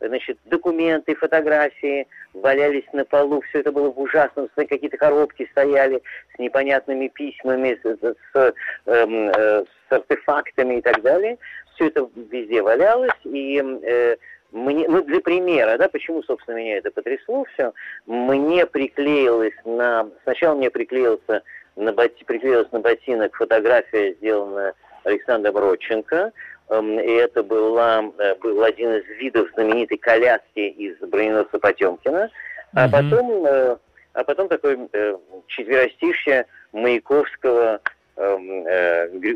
значит, 0.00 0.38
документы, 0.46 1.14
фотографии 1.14 2.06
валялись 2.32 2.86
на 2.92 3.04
полу, 3.04 3.40
все 3.42 3.60
это 3.60 3.72
было 3.72 3.90
в 3.90 4.00
ужасном, 4.00 4.48
какие-то 4.54 4.96
коробки 4.96 5.48
стояли 5.50 6.00
с 6.34 6.38
непонятными 6.38 7.08
письмами, 7.08 7.78
с, 7.82 7.96
с, 7.96 8.16
с, 8.32 8.54
эм, 8.86 9.28
э, 9.28 9.64
с 9.64 9.92
артефактами 9.92 10.76
и 10.78 10.80
так 10.80 11.02
далее. 11.02 11.38
Все 11.74 11.88
это 11.88 12.08
везде 12.30 12.62
валялось, 12.62 13.10
и 13.24 13.62
э, 13.82 14.16
мне, 14.52 14.88
ну, 14.88 15.02
для 15.02 15.20
примера, 15.20 15.76
да, 15.76 15.88
почему, 15.88 16.22
собственно, 16.22 16.56
меня 16.56 16.78
это 16.78 16.90
потрясло 16.90 17.44
все, 17.52 17.72
мне 18.06 18.64
приклеилось 18.66 19.54
на, 19.64 20.08
сначала 20.22 20.54
мне 20.54 20.70
приклеился 20.70 21.42
на, 21.76 21.92
боти, 21.92 22.24
приклеилась 22.24 22.70
на 22.72 22.80
ботинок 22.80 23.34
фотография, 23.36 24.14
сделанная 24.14 24.74
Александром 25.04 25.58
Родченко, 25.58 26.32
эм, 26.70 26.98
и 26.98 27.10
это 27.10 27.42
была, 27.42 28.04
э, 28.18 28.34
был 28.36 28.62
один 28.62 28.94
из 28.94 29.06
видов 29.18 29.50
знаменитой 29.52 29.98
коляски 29.98 30.60
из 30.60 30.96
броненосца 30.98 31.58
Потемкина, 31.58 32.30
а 32.72 32.86
mm-hmm. 32.86 32.90
потом, 32.90 33.46
э, 33.46 33.76
а 34.14 34.24
потом 34.24 34.48
такой 34.48 34.78
э, 34.92 35.16
четверостишье 35.46 36.46
Маяковского 36.72 37.80
Эм, 38.18 38.66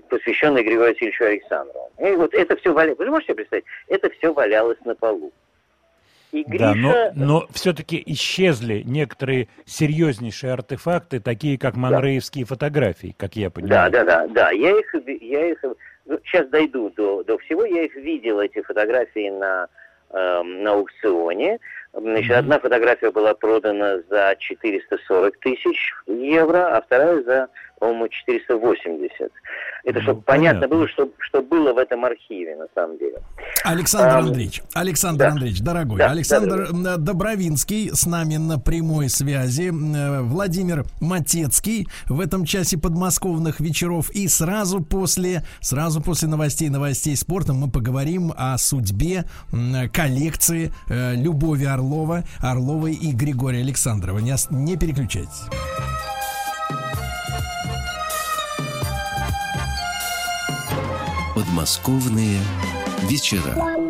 посвященный 0.01 0.63
Григорию 0.63 0.93
Васильевичу 0.93 1.25
Александрову. 1.25 1.91
И 1.99 2.11
вот 2.13 2.35
это 2.35 2.57
все 2.57 2.73
валялось, 2.73 2.99
вы 2.99 3.07
можете 3.07 3.35
представить, 3.35 3.65
это 3.89 4.11
все 4.11 4.33
валялось 4.33 4.79
на 4.85 4.95
полу. 4.95 5.33
И 6.33 6.45
Гриша... 6.45 6.65
Да, 6.65 6.75
но, 6.75 7.13
но 7.15 7.47
все-таки 7.53 8.03
исчезли 8.07 8.83
некоторые 8.87 9.49
серьезнейшие 9.67 10.55
артефакты, 10.55 11.21
такие 11.21 11.59
как 11.59 11.77
манреевские 11.77 12.47
да. 12.47 12.49
фотографии, 12.49 13.15
как 13.19 13.37
я 13.37 13.51
понимаю. 13.51 13.91
Да, 13.91 14.05
да, 14.05 14.05
да, 14.05 14.27
да. 14.29 14.51
Я 14.51 14.79
их, 14.79 14.95
я 15.21 15.51
их 15.51 15.63
ну, 16.07 16.19
сейчас 16.25 16.49
дойду 16.49 16.91
до, 16.91 17.23
до 17.23 17.37
всего. 17.39 17.65
Я 17.67 17.83
их 17.83 17.95
видел, 17.97 18.41
эти 18.41 18.63
фотографии 18.63 19.29
на, 19.29 19.69
э, 20.11 20.43
на 20.43 20.73
аукционе. 20.73 21.59
Значит, 21.93 22.31
mm-hmm. 22.31 22.39
одна 22.39 22.59
фотография 22.59 23.11
была 23.11 23.35
продана 23.35 23.99
за 24.09 24.35
440 24.39 25.37
тысяч 25.39 25.93
евро, 26.07 26.75
а 26.77 26.81
вторая 26.81 27.23
за 27.23 27.49
по-моему, 27.83 28.07
480. 28.07 29.33
Это 29.83 29.99
ну, 29.99 30.03
чтобы 30.03 30.23
понятно, 30.23 30.61
понятно 30.61 30.69
было, 30.69 30.89
что, 30.89 31.11
что 31.19 31.43
было 31.43 31.73
в 31.73 31.79
этом 31.79 32.05
архиве, 32.05 32.55
на 32.55 32.67
самом 32.77 32.97
деле. 32.97 33.17
Александр 33.65 34.15
а, 34.15 34.19
Андреевич, 34.19 34.63
Александр 34.73 35.25
да. 35.25 35.31
Андреевич, 35.33 35.61
дорогой, 35.63 35.99
да, 35.99 36.11
Александр 36.13 36.69
да, 36.71 36.97
да. 36.97 36.97
Добровинский 36.97 37.91
с 37.93 38.07
нами 38.07 38.37
на 38.37 38.61
прямой 38.61 39.09
связи, 39.09 39.71
Владимир 39.73 40.85
Матецкий 41.01 41.89
в 42.09 42.21
этом 42.21 42.45
часе 42.45 42.79
подмосковных 42.79 43.59
вечеров 43.59 44.11
и 44.11 44.29
сразу 44.29 44.81
после, 44.81 45.43
сразу 45.61 46.01
после 46.01 46.29
новостей, 46.29 46.69
новостей 46.69 47.17
спорта 47.17 47.53
мы 47.53 47.69
поговорим 47.69 48.33
о 48.37 48.57
судьбе 48.59 49.25
коллекции 49.93 50.71
э, 50.89 51.17
Любови 51.17 51.65
Орлова, 51.65 52.23
Орловой 52.39 52.93
и 52.93 53.11
Григория 53.11 53.63
Александрова. 53.63 54.21
Не, 54.21 54.37
не 54.51 54.77
переключайтесь. 54.77 55.43
Подмосковные 61.53 62.41
вечера. 63.03 63.82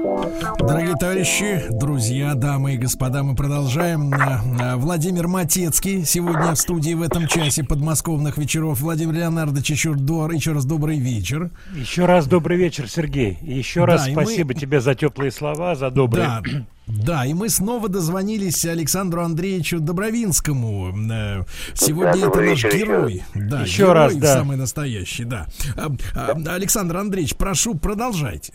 Дорогие 0.58 0.94
товарищи, 0.96 1.62
друзья, 1.70 2.34
дамы 2.34 2.74
и 2.74 2.76
господа, 2.76 3.22
мы 3.22 3.34
продолжаем. 3.34 4.12
Э, 4.12 4.40
э, 4.60 4.76
Владимир 4.76 5.26
Матецкий 5.26 6.04
сегодня 6.04 6.52
в 6.52 6.56
студии 6.56 6.92
в 6.92 7.02
этом 7.02 7.26
часе 7.26 7.64
подмосковных 7.64 8.36
вечеров. 8.36 8.80
Владимир 8.80 9.14
Леонардович, 9.14 9.70
еще, 9.70 9.94
дор, 9.94 10.30
еще 10.32 10.52
раз 10.52 10.66
добрый 10.66 10.98
вечер. 10.98 11.50
Еще 11.74 12.04
раз 12.04 12.26
добрый 12.26 12.58
вечер, 12.58 12.88
Сергей. 12.88 13.38
И 13.40 13.54
еще 13.54 13.84
раз 13.84 14.06
да, 14.06 14.12
спасибо 14.12 14.48
мы... 14.48 14.60
тебе 14.60 14.80
за 14.80 14.94
теплые 14.94 15.30
слова, 15.30 15.74
за 15.74 15.90
добрые... 15.90 16.26
Да. 16.26 16.66
Да, 16.88 17.24
и 17.24 17.32
мы 17.32 17.48
снова 17.48 17.88
дозвонились 17.88 18.64
Александру 18.66 19.22
Андреевичу 19.22 19.80
Добровинскому. 19.80 20.92
Э, 21.10 21.44
сегодня 21.74 22.20
да, 22.20 22.28
это 22.28 22.40
наш 22.40 22.64
вечер, 22.64 22.76
герой. 22.76 23.22
Да, 23.34 23.62
еще 23.62 23.78
герой 23.84 23.94
раз, 23.94 24.16
да. 24.16 24.34
самый 24.34 24.56
настоящий, 24.56 25.24
да. 25.24 25.46
да. 25.74 26.54
Александр 26.54 26.98
Андреевич, 26.98 27.36
прошу, 27.36 27.76
продолжайте. 27.76 28.52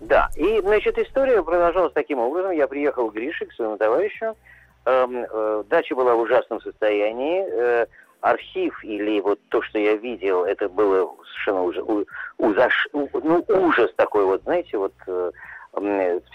Да, 0.00 0.28
и, 0.36 0.60
значит, 0.60 0.98
история 0.98 1.42
продолжалась 1.42 1.92
таким 1.92 2.18
образом. 2.18 2.52
Я 2.52 2.68
приехал 2.68 3.10
к 3.10 3.14
Грише, 3.14 3.46
к 3.46 3.52
своему 3.52 3.76
товарищу. 3.76 4.36
Эм, 4.84 5.26
э, 5.28 5.64
дача 5.68 5.94
была 5.94 6.14
в 6.14 6.20
ужасном 6.20 6.60
состоянии. 6.60 7.44
Э, 7.46 7.86
архив 8.20 8.82
или 8.84 9.20
вот 9.20 9.40
то, 9.48 9.62
что 9.62 9.78
я 9.78 9.94
видел, 9.94 10.44
это 10.44 10.68
было 10.68 11.14
совершенно 11.24 11.62
уже 11.62 11.82
у, 11.82 12.04
узаш, 12.38 12.88
ну, 12.92 13.44
ужас 13.48 13.92
такой 13.96 14.24
вот, 14.24 14.42
знаете, 14.42 14.76
вот 14.76 14.94
э, 15.06 15.30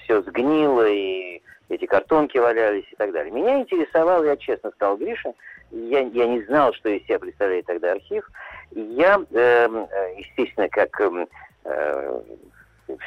все 0.03 0.21
сгнило 0.21 0.87
и 0.87 1.41
эти 1.69 1.85
картонки 1.85 2.37
валялись 2.37 2.85
и 2.91 2.95
так 2.95 3.11
далее. 3.11 3.31
Меня 3.31 3.59
интересовал, 3.59 4.23
я 4.23 4.37
честно 4.37 4.71
сказал 4.71 4.97
Грише, 4.97 5.33
я, 5.71 5.99
я 5.99 6.27
не 6.27 6.41
знал, 6.43 6.73
что 6.73 6.89
из 6.89 7.03
себя 7.03 7.19
представляет 7.19 7.65
тогда 7.65 7.93
архив. 7.93 8.29
Я, 8.71 9.21
эм, 9.31 9.87
э, 9.89 10.15
естественно, 10.17 10.69
как 10.69 10.99
эм, 11.01 11.27
э, 11.65 12.21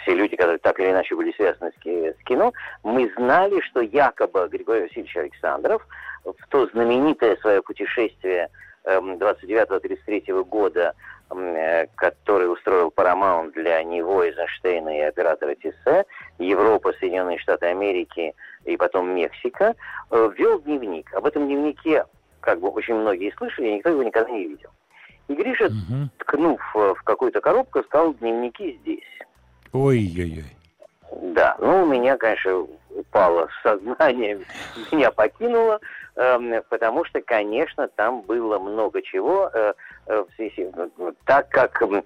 все 0.03 0.15
люди, 0.15 0.37
которые 0.37 0.59
так 0.59 0.79
или 0.81 0.91
иначе 0.91 1.15
были 1.15 1.33
связаны 1.33 1.73
с, 1.73 1.87
с 1.87 2.25
кино, 2.25 2.53
мы 2.83 3.11
знали, 3.17 3.61
что 3.61 3.81
якобы 3.81 4.49
Григорий 4.49 4.83
Васильевич 4.83 5.17
Александров 5.17 5.87
в 6.25 6.49
то 6.49 6.67
знаменитое 6.67 7.37
свое 7.37 7.63
путешествие 7.63 8.49
29-33 8.85 10.25
эм, 10.29 10.45
года, 10.45 10.95
эм, 11.31 11.39
э, 11.57 11.87
который 11.97 12.53
устроил 12.53 12.93
Paramount 12.95 13.53
для 13.53 13.83
него, 13.83 14.25
Эйзенштейна 14.25 14.99
и 14.99 15.03
оператора 15.03 15.55
ТИСЕ, 15.55 16.05
Европа, 16.39 16.93
Соединенные 16.99 17.39
Штаты 17.39 17.67
Америки 17.67 18.35
и 18.65 18.77
потом 18.77 19.11
Мексика, 19.15 19.75
э, 20.11 20.31
вел 20.37 20.61
дневник. 20.61 21.13
Об 21.15 21.27
этом 21.27 21.47
дневнике 21.47 22.05
как 22.41 22.61
бы 22.61 22.69
очень 22.69 22.95
многие 22.95 23.35
слышали, 23.37 23.71
никто 23.71 23.91
его 23.91 24.03
никогда 24.05 24.31
не 24.31 24.47
видел. 24.47 24.71
И 25.29 25.35
Гриша, 25.35 25.67
угу. 25.67 26.09
ткнув 26.19 26.61
э, 26.77 26.95
в 26.95 27.03
какую-то 27.03 27.41
коробку, 27.41 27.83
сказал, 27.83 28.15
дневники 28.15 28.79
здесь. 28.83 29.01
Ой-ой-ой. 29.73 30.45
Да, 31.23 31.57
ну, 31.59 31.83
у 31.83 31.87
меня, 31.87 32.17
конечно, 32.17 32.67
упало 32.91 33.49
сознание, 33.63 34.41
меня 34.93 35.11
покинуло, 35.11 35.81
э, 36.17 36.63
потому 36.69 37.05
что, 37.05 37.21
конечно, 37.21 37.89
там 37.89 38.23
было 38.23 38.59
много 38.59 39.03
чего, 39.03 39.51
э, 39.53 39.73
э, 40.07 40.25
в 40.29 40.35
связи, 40.35 40.71
так 41.25 41.49
как, 41.49 41.81
э, 41.83 42.03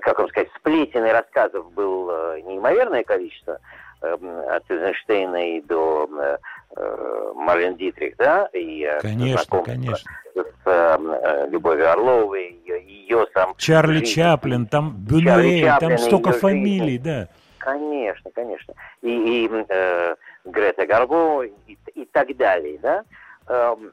как 0.00 0.18
вам 0.18 0.28
сказать, 0.28 0.48
сплетен 0.56 1.04
и 1.04 1.10
рассказов 1.10 1.70
было 1.72 2.40
неимоверное 2.42 3.04
количество, 3.04 3.52
э, 3.52 3.58
от 4.00 4.70
Эйзенштейна 4.70 5.56
и 5.56 5.60
до 5.60 6.08
э, 6.20 6.38
э 6.76 7.32
Марлен 7.34 7.76
Дитрих, 7.76 8.16
да, 8.16 8.48
и 8.52 8.82
э, 8.82 9.00
конечно, 9.00 9.62
конечно. 9.62 10.10
с 10.34 10.66
э, 10.66 11.46
Любовью 11.50 11.90
Орловой, 11.90 12.58
ее, 12.64 12.82
ее 12.84 13.26
сам... 13.32 13.54
Чарли 13.56 13.98
жизнь, 13.98 14.14
Чаплин, 14.14 14.66
там 14.66 14.94
Бюнюэль, 14.96 15.70
там 15.80 15.98
столько 15.98 16.32
фамилий, 16.32 16.98
жизнь. 16.98 17.04
да. 17.04 17.28
Конечно, 17.58 18.30
конечно. 18.30 18.74
И, 19.02 19.46
и 19.46 19.50
э, 19.68 20.14
Грета 20.44 20.86
Гарбо 20.86 21.42
и, 21.42 21.76
и 21.94 22.04
так 22.06 22.36
далее, 22.36 22.78
да. 22.78 23.04
Эм, 23.48 23.92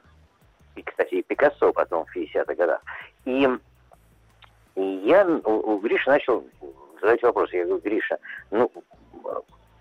и, 0.75 0.81
кстати, 0.83 1.15
и 1.15 1.23
Пикассо 1.23 1.73
потом 1.73 2.05
в 2.05 2.15
50-х 2.15 2.53
годах. 2.55 2.81
И, 3.25 3.47
и 4.75 4.81
я 5.05 5.25
у, 5.25 5.73
у 5.73 5.79
Гриши 5.79 6.09
начал 6.09 6.43
задать 7.01 7.21
вопрос. 7.23 7.51
Я 7.53 7.65
говорю, 7.65 7.81
Гриша, 7.81 8.17
ну, 8.51 8.71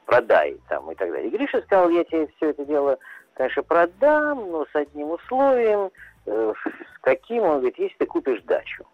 продай 0.07 0.57
там 0.69 0.91
и 0.91 0.95
так 0.95 1.11
далее. 1.11 1.29
И 1.29 1.37
Гриша 1.37 1.62
сказал, 1.62 1.91
я 1.91 2.05
тебе 2.05 2.29
все 2.37 2.51
это 2.51 2.65
дело, 2.65 2.99
конечно, 3.35 3.62
продам, 3.62 4.51
но 4.51 4.67
с 4.67 4.75
одним 4.75 5.11
условием, 5.11 5.91
э, 6.27 6.53
с 6.65 6.99
каким, 7.01 7.43
он 7.43 7.59
говорит, 7.59 7.79
если 7.79 7.97
ты 7.99 8.07
купишь 8.07 8.43
дачу. 8.43 8.85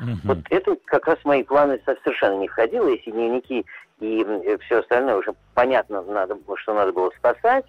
Угу. 0.00 0.18
Вот 0.24 0.38
это 0.50 0.76
как 0.84 1.06
раз 1.06 1.18
мои 1.24 1.42
планы 1.42 1.80
совершенно 1.84 2.38
не 2.38 2.48
входило, 2.48 2.88
если 2.88 3.10
дневники 3.10 3.66
и 4.00 4.56
все 4.64 4.78
остальное 4.78 5.16
уже 5.16 5.34
понятно, 5.54 6.02
надо, 6.02 6.36
что 6.56 6.74
надо 6.74 6.92
было 6.92 7.10
спасать. 7.18 7.64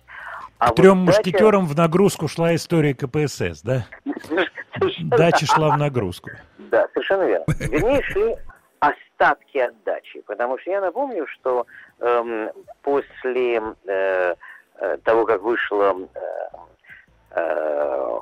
А 0.60 0.72
Трем 0.72 1.06
вот 1.06 1.16
мушкетерам 1.16 1.64
дача... 1.64 1.74
в 1.74 1.78
нагрузку 1.78 2.28
шла 2.28 2.54
история 2.54 2.94
КПСС, 2.94 3.62
да? 3.64 3.86
Дача 5.00 5.46
шла 5.46 5.76
в 5.76 5.78
нагрузку. 5.78 6.30
Да, 6.58 6.88
совершенно 6.94 7.24
верно. 7.24 7.46
Вернее, 7.48 8.04
шли 8.04 8.36
остатки 8.80 9.58
от 9.58 9.84
дачи. 9.84 10.22
Потому 10.22 10.58
что 10.60 10.72
я 10.72 10.82
напомню, 10.82 11.28
что 11.28 11.66
эм, 12.00 12.50
после 12.82 13.62
э, 13.86 14.36
э 14.82 14.98
того, 15.04 15.26
как 15.26 15.42
вышло 15.42 15.96
э, 16.14 16.20
э, 17.32 18.20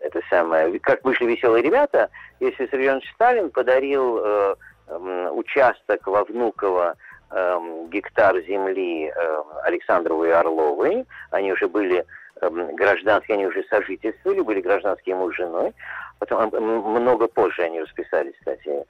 это 0.00 0.20
самое, 0.28 0.78
как 0.80 1.04
вышли 1.04 1.26
веселые 1.26 1.62
ребята, 1.62 2.10
если 2.40 2.64
Виссарионович 2.64 3.10
Сталин 3.14 3.50
подарил 3.50 4.18
э, 4.18 4.54
э, 4.88 5.28
участок 5.32 6.06
во 6.06 6.24
Внуково 6.24 6.94
э, 7.30 7.86
гектар 7.88 8.40
земли 8.42 9.06
э, 9.06 9.42
Александровой 9.62 10.28
и 10.28 10.32
Орловой. 10.32 11.06
Они 11.30 11.52
уже 11.52 11.68
были 11.68 12.04
э, 12.46 12.72
гражданские, 12.74 13.36
они 13.36 13.46
уже 13.46 13.64
сожительствовали, 13.64 14.40
были 14.40 14.60
гражданские 14.60 15.16
муж 15.16 15.34
с 15.34 15.38
женой. 15.38 15.72
Потом 16.18 16.48
много 16.50 17.26
позже 17.26 17.62
они 17.62 17.80
расписались, 17.80 18.34
кстати, 18.38 18.84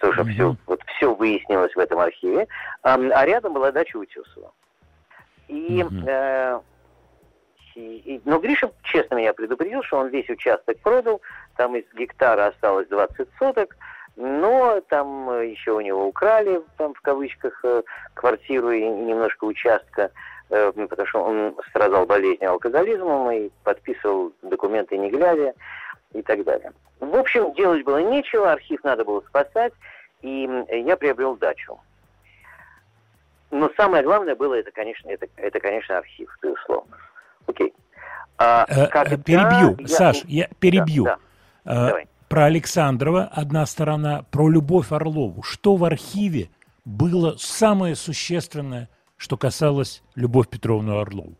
тоже 0.00 0.22
mm-hmm. 0.22 0.32
все, 0.32 0.56
вот 0.66 0.80
все 0.96 1.14
выяснилось 1.14 1.74
в 1.74 1.78
этом 1.78 1.98
архиве. 1.98 2.46
А, 2.82 2.94
а 2.94 3.26
рядом 3.26 3.52
была 3.52 3.72
дача 3.72 3.96
Утесова. 3.96 4.52
И, 5.48 5.82
mm-hmm. 5.82 6.04
э, 6.06 6.60
и, 7.74 7.96
и, 7.96 8.20
но 8.24 8.38
Гриша 8.38 8.70
честно 8.84 9.16
меня 9.16 9.32
предупредил, 9.32 9.82
что 9.82 9.98
он 9.98 10.08
весь 10.08 10.28
участок 10.30 10.78
продал, 10.80 11.20
там 11.56 11.76
из 11.76 11.84
гектара 11.94 12.46
осталось 12.46 12.88
20 12.88 13.28
соток, 13.38 13.76
но 14.16 14.80
там 14.88 15.30
э, 15.30 15.48
еще 15.48 15.72
у 15.72 15.80
него 15.80 16.06
украли, 16.06 16.62
там 16.76 16.94
в 16.94 17.00
кавычках, 17.00 17.60
э, 17.64 17.82
квартиру 18.14 18.70
и 18.70 18.86
немножко 18.86 19.44
участка, 19.44 20.10
потому 20.52 21.08
что 21.08 21.22
он 21.22 21.56
страдал 21.70 22.06
болезнью 22.06 22.50
алкоголизмом 22.50 23.30
и 23.30 23.50
подписывал 23.64 24.32
документы 24.42 24.98
не 24.98 25.10
глядя 25.10 25.54
и 26.12 26.22
так 26.22 26.44
далее. 26.44 26.72
В 27.00 27.16
общем, 27.16 27.52
делать 27.54 27.84
было 27.84 27.98
нечего, 27.98 28.52
архив 28.52 28.84
надо 28.84 29.04
было 29.04 29.20
спасать, 29.22 29.72
и 30.20 30.48
я 30.70 30.96
приобрел 30.96 31.36
дачу. 31.36 31.80
Но 33.50 33.70
самое 33.76 34.02
главное 34.04 34.36
было, 34.36 34.54
это, 34.54 34.70
конечно, 34.70 35.08
это, 35.08 35.26
это 35.36 35.58
конечно, 35.58 35.98
архив, 35.98 36.30
безусловно. 36.42 36.96
Окей. 37.46 37.72
А, 38.38 38.66
когда... 38.88 39.16
Перебью, 39.16 39.76
я... 39.78 39.88
Саш, 39.88 40.22
я 40.26 40.48
перебью. 40.60 41.04
Да, 41.04 41.18
да. 41.64 41.86
Давай 41.88 42.06
про 42.32 42.46
Александрова 42.46 43.24
одна 43.30 43.66
сторона, 43.66 44.24
про 44.30 44.48
Любовь 44.48 44.90
Орлову. 44.90 45.42
Что 45.42 45.76
в 45.76 45.84
архиве 45.84 46.48
было 46.86 47.36
самое 47.36 47.94
существенное, 47.94 48.88
что 49.22 49.36
касалось 49.36 50.02
Любовь 50.16 50.48
Петровны 50.48 51.00
Орлову? 51.00 51.34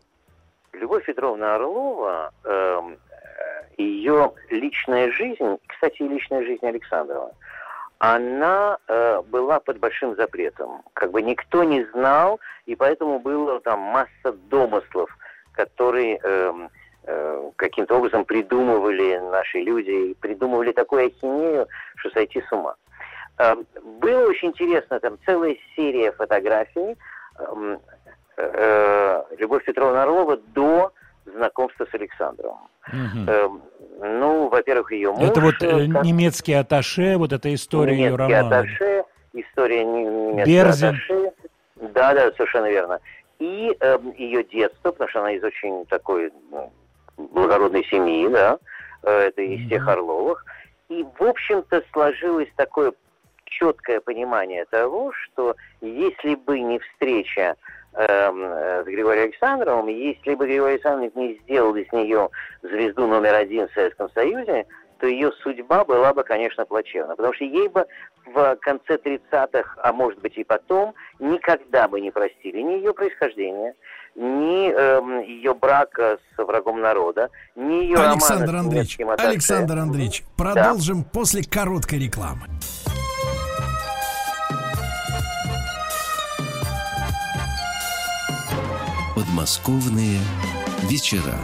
Любовь 0.71 1.05
Петровна 1.05 1.55
Орлова, 1.55 2.31
э, 2.45 2.81
ее 3.77 4.31
личная 4.49 5.11
жизнь, 5.11 5.57
кстати, 5.67 6.01
личная 6.01 6.45
жизнь 6.45 6.65
Александрова, 6.65 7.33
она 7.99 8.77
э, 8.87 9.21
была 9.23 9.59
под 9.59 9.79
большим 9.79 10.15
запретом. 10.15 10.81
Как 10.93 11.11
бы 11.11 11.21
никто 11.21 11.65
не 11.65 11.83
знал, 11.91 12.39
и 12.65 12.75
поэтому 12.75 13.19
было 13.19 13.59
там 13.59 13.81
масса 13.81 14.31
домыслов, 14.49 15.09
которые 15.51 16.21
э, 16.23 16.53
э, 17.03 17.51
каким-то 17.57 17.97
образом 17.97 18.23
придумывали 18.23 19.17
наши 19.29 19.59
люди, 19.59 20.13
придумывали 20.21 20.71
такую 20.71 21.07
ахинею, 21.07 21.67
что 21.97 22.09
сойти 22.11 22.41
с 22.41 22.49
ума. 22.53 22.75
Э, 23.39 23.55
было 23.99 24.29
очень 24.29 24.49
интересно, 24.49 25.01
там 25.01 25.17
целая 25.25 25.57
серия 25.75 26.13
фотографий 26.13 26.95
Любовь 29.37 29.63
Петровна 29.65 30.03
Орлова 30.03 30.37
до 30.37 30.91
знакомства 31.25 31.85
с 31.89 31.93
Александром. 31.93 32.57
Угу. 32.87 33.23
Э, 33.27 33.49
ну, 33.99 34.49
во-первых, 34.49 34.91
ее 34.91 35.11
муж... 35.11 35.29
Это 35.29 35.39
вот 35.39 35.55
э, 35.61 35.87
как... 35.91 36.03
немецкий 36.03 36.53
аташе, 36.53 37.17
вот 37.17 37.31
эта 37.31 37.53
история 37.53 37.95
немецкий 37.95 38.09
ее 38.09 38.15
романа. 38.15 38.59
Аташе, 38.59 39.03
история 39.33 39.83
немецкого 39.85 40.45
Берзин. 40.45 40.89
аташе. 40.89 41.31
Да, 41.93 42.13
да, 42.13 42.31
совершенно 42.33 42.69
верно. 42.69 42.99
И 43.39 43.75
э, 43.79 43.99
ее 44.17 44.43
детство, 44.43 44.91
потому 44.91 45.09
что 45.09 45.19
она 45.21 45.31
из 45.31 45.43
очень 45.43 45.85
такой 45.85 46.31
ну, 46.51 46.71
благородной 47.17 47.85
семьи, 47.85 48.27
да, 48.27 48.57
э, 49.03 49.27
это 49.27 49.41
из 49.41 49.67
тех 49.69 49.87
Орловых. 49.87 50.45
И, 50.89 51.05
в 51.17 51.23
общем-то, 51.23 51.83
сложилось 51.91 52.49
такое 52.55 52.93
четкое 53.59 53.99
понимание 54.01 54.65
того, 54.65 55.11
что 55.11 55.55
если 55.81 56.35
бы 56.35 56.59
не 56.59 56.79
встреча 56.79 57.55
эм, 57.93 58.43
э, 58.43 58.83
с 58.83 58.85
Григорием 58.85 59.25
Александровым, 59.25 59.87
если 59.87 60.35
бы 60.35 60.45
Григорий 60.45 60.73
Александрович 60.73 61.13
не 61.15 61.39
сделал 61.43 61.75
из 61.75 61.91
нее 61.91 62.29
звезду 62.61 63.07
номер 63.07 63.35
один 63.35 63.67
в 63.67 63.73
Советском 63.73 64.09
Союзе, 64.11 64.65
то 64.99 65.07
ее 65.07 65.31
судьба 65.43 65.83
была 65.83 66.13
бы, 66.13 66.23
конечно, 66.23 66.65
плачевна. 66.65 67.15
Потому 67.15 67.33
что 67.33 67.43
ей 67.43 67.67
бы 67.67 67.85
в 68.25 68.55
конце 68.61 68.95
30-х, 68.95 69.75
а 69.83 69.91
может 69.91 70.19
быть 70.21 70.37
и 70.37 70.45
потом, 70.45 70.93
никогда 71.19 71.87
бы 71.87 71.99
не 71.99 72.09
простили 72.09 72.61
ни 72.61 72.73
ее 72.73 72.93
происхождение, 72.93 73.73
ни 74.15 74.71
эм, 74.71 75.21
ее 75.21 75.53
брака 75.53 76.19
с 76.35 76.43
врагом 76.43 76.79
народа, 76.79 77.29
ни 77.55 77.83
ее 77.83 77.97
Александр 77.97 78.45
романа 78.45 78.59
Андреевич, 78.59 78.97
с 78.97 79.25
Александр 79.25 79.77
Андреевич, 79.77 80.23
продолжим 80.37 81.03
да. 81.03 81.09
после 81.11 81.43
короткой 81.43 81.99
рекламы. 81.99 82.47
Подмосковные 89.15 90.17
вечера. 90.89 91.35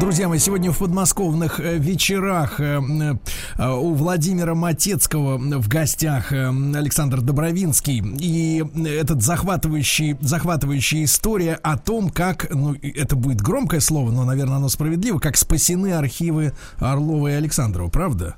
Друзья 0.00 0.26
мои, 0.26 0.40
сегодня 0.40 0.72
в 0.72 0.80
подмосковных 0.80 1.60
э, 1.60 1.76
вечерах 1.76 2.58
э, 2.58 2.80
э, 2.80 3.68
у 3.68 3.94
Владимира 3.94 4.56
Матецкого 4.56 5.38
в 5.38 5.68
гостях 5.68 6.32
Александр 6.32 7.20
Добровинский. 7.20 8.02
И 8.18 8.64
этот 9.00 9.22
захватывающий, 9.22 10.16
захватывающая 10.20 11.04
история 11.04 11.56
о 11.62 11.78
том, 11.78 12.10
как, 12.10 12.48
ну, 12.50 12.74
это 12.82 13.14
будет 13.14 13.40
громкое 13.40 13.78
слово, 13.78 14.10
но, 14.10 14.24
наверное, 14.24 14.56
оно 14.56 14.68
справедливо, 14.68 15.20
как 15.20 15.36
спасены 15.36 15.92
архивы 15.92 16.52
Орлова 16.80 17.28
и 17.28 17.34
Александрова, 17.34 17.90
правда? 17.90 18.36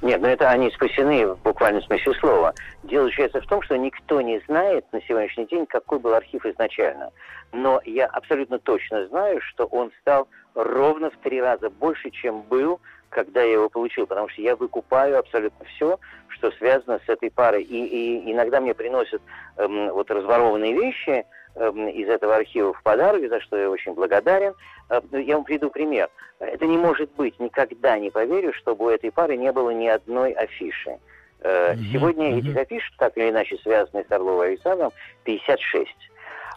Нет, 0.00 0.20
ну 0.20 0.28
это 0.28 0.48
они 0.50 0.70
спасены 0.70 1.26
в 1.26 1.42
буквальном 1.42 1.82
смысле 1.82 2.14
слова. 2.14 2.54
Дело 2.84 3.06
заключается 3.06 3.40
в 3.40 3.46
том, 3.46 3.62
что 3.62 3.76
никто 3.76 4.20
не 4.20 4.40
знает 4.46 4.84
на 4.92 5.02
сегодняшний 5.02 5.46
день, 5.46 5.66
какой 5.66 5.98
был 5.98 6.14
архив 6.14 6.46
изначально. 6.46 7.10
Но 7.52 7.80
я 7.84 8.06
абсолютно 8.06 8.58
точно 8.58 9.06
знаю, 9.08 9.40
что 9.40 9.66
он 9.66 9.90
стал 10.00 10.28
ровно 10.54 11.10
в 11.10 11.16
три 11.18 11.40
раза 11.40 11.70
больше, 11.70 12.10
чем 12.10 12.42
был, 12.42 12.80
когда 13.08 13.42
я 13.42 13.52
его 13.52 13.68
получил, 13.68 14.06
потому 14.06 14.28
что 14.28 14.42
я 14.42 14.54
выкупаю 14.56 15.18
абсолютно 15.18 15.64
все, 15.66 15.98
что 16.28 16.50
связано 16.52 17.00
с 17.04 17.08
этой 17.08 17.30
парой. 17.30 17.62
И, 17.62 17.86
и 17.86 18.32
иногда 18.32 18.60
мне 18.60 18.74
приносят 18.74 19.22
эм, 19.56 19.90
вот 19.90 20.10
разворованные 20.10 20.74
вещи 20.74 21.24
эм, 21.54 21.88
из 21.88 22.08
этого 22.08 22.36
архива 22.36 22.74
в 22.74 22.82
подарок, 22.82 23.28
за 23.28 23.40
что 23.40 23.56
я 23.56 23.70
очень 23.70 23.94
благодарен. 23.94 24.54
Э, 24.90 25.00
я 25.12 25.36
вам 25.36 25.44
приведу 25.44 25.70
пример. 25.70 26.10
Это 26.38 26.66
не 26.66 26.76
может 26.76 27.10
быть, 27.16 27.38
никогда 27.40 27.98
не 27.98 28.10
поверю, 28.10 28.52
чтобы 28.52 28.86
у 28.86 28.88
этой 28.90 29.10
пары 29.10 29.36
не 29.36 29.52
было 29.52 29.70
ни 29.70 29.86
одной 29.86 30.32
афиши. 30.32 30.98
Э, 31.40 31.76
сегодня 31.92 32.30
mm-hmm. 32.30 32.38
этих 32.38 32.56
афиш, 32.56 32.92
так 32.98 33.16
или 33.16 33.30
иначе 33.30 33.56
связанные 33.62 34.04
с 34.04 34.12
Орловой 34.12 34.48
Александром, 34.48 34.90
56. 35.24 35.88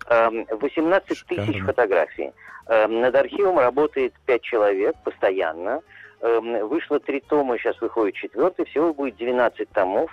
18 0.08 1.10
эм, 1.10 1.28
тысяч 1.28 1.62
фотографий. 1.64 2.32
Эм, 2.68 3.02
над 3.02 3.16
архивом 3.16 3.60
работает 3.60 4.14
5 4.26 4.42
человек 4.42 4.96
постоянно. 5.04 5.82
Эм, 6.22 6.68
вышло 6.68 7.00
три 7.00 7.20
тома, 7.22 7.58
сейчас 7.58 7.80
выходит 7.82 8.16
четвертый, 8.16 8.66
всего 8.66 8.94
будет 8.94 9.18
12 9.18 9.70
томов. 9.70 10.12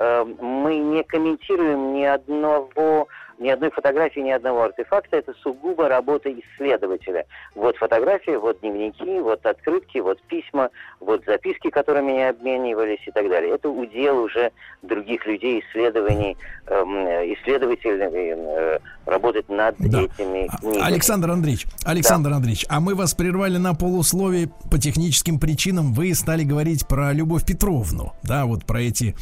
Мы 0.00 0.78
не 0.78 1.04
комментируем 1.04 1.94
ни 1.94 2.02
одного 2.02 3.06
ни 3.38 3.48
одной 3.48 3.70
фотографии, 3.70 4.20
ни 4.20 4.30
одного 4.30 4.64
артефакта. 4.64 5.16
Это 5.16 5.34
сугубо 5.42 5.88
работа 5.88 6.30
исследователя. 6.32 7.26
Вот 7.54 7.76
фотографии, 7.76 8.36
вот 8.36 8.60
дневники, 8.60 9.20
вот 9.20 9.44
открытки, 9.44 9.98
вот 9.98 10.20
письма, 10.22 10.70
вот 11.00 11.24
записки, 11.26 11.70
которыми 11.70 12.12
они 12.12 12.24
обменивались 12.24 13.06
и 13.06 13.10
так 13.10 13.28
далее. 13.28 13.54
Это 13.54 13.68
удел 13.68 14.18
уже 14.18 14.52
других 14.82 15.26
людей, 15.26 15.60
исследований, 15.60 16.36
эм, 16.66 17.06
исследователей 17.34 18.34
э, 18.36 18.78
работать 19.06 19.48
над 19.48 19.76
да. 19.78 20.02
этими 20.02 20.46
а, 20.48 20.58
книгами. 20.58 20.86
Александр 20.86 21.30
Андреевич, 21.30 21.66
Александр 21.84 22.30
да. 22.30 22.36
Андреевич, 22.36 22.66
а 22.68 22.80
мы 22.80 22.94
вас 22.94 23.14
прервали 23.14 23.58
на 23.58 23.74
полусловие 23.74 24.50
по 24.70 24.78
техническим 24.78 25.38
причинам. 25.38 25.92
Вы 25.92 26.14
стали 26.14 26.44
говорить 26.44 26.86
про 26.86 27.12
Любовь 27.12 27.44
Петровну, 27.44 28.12
да, 28.22 28.46
вот 28.46 28.64
про 28.64 28.80
эти, 28.80 29.14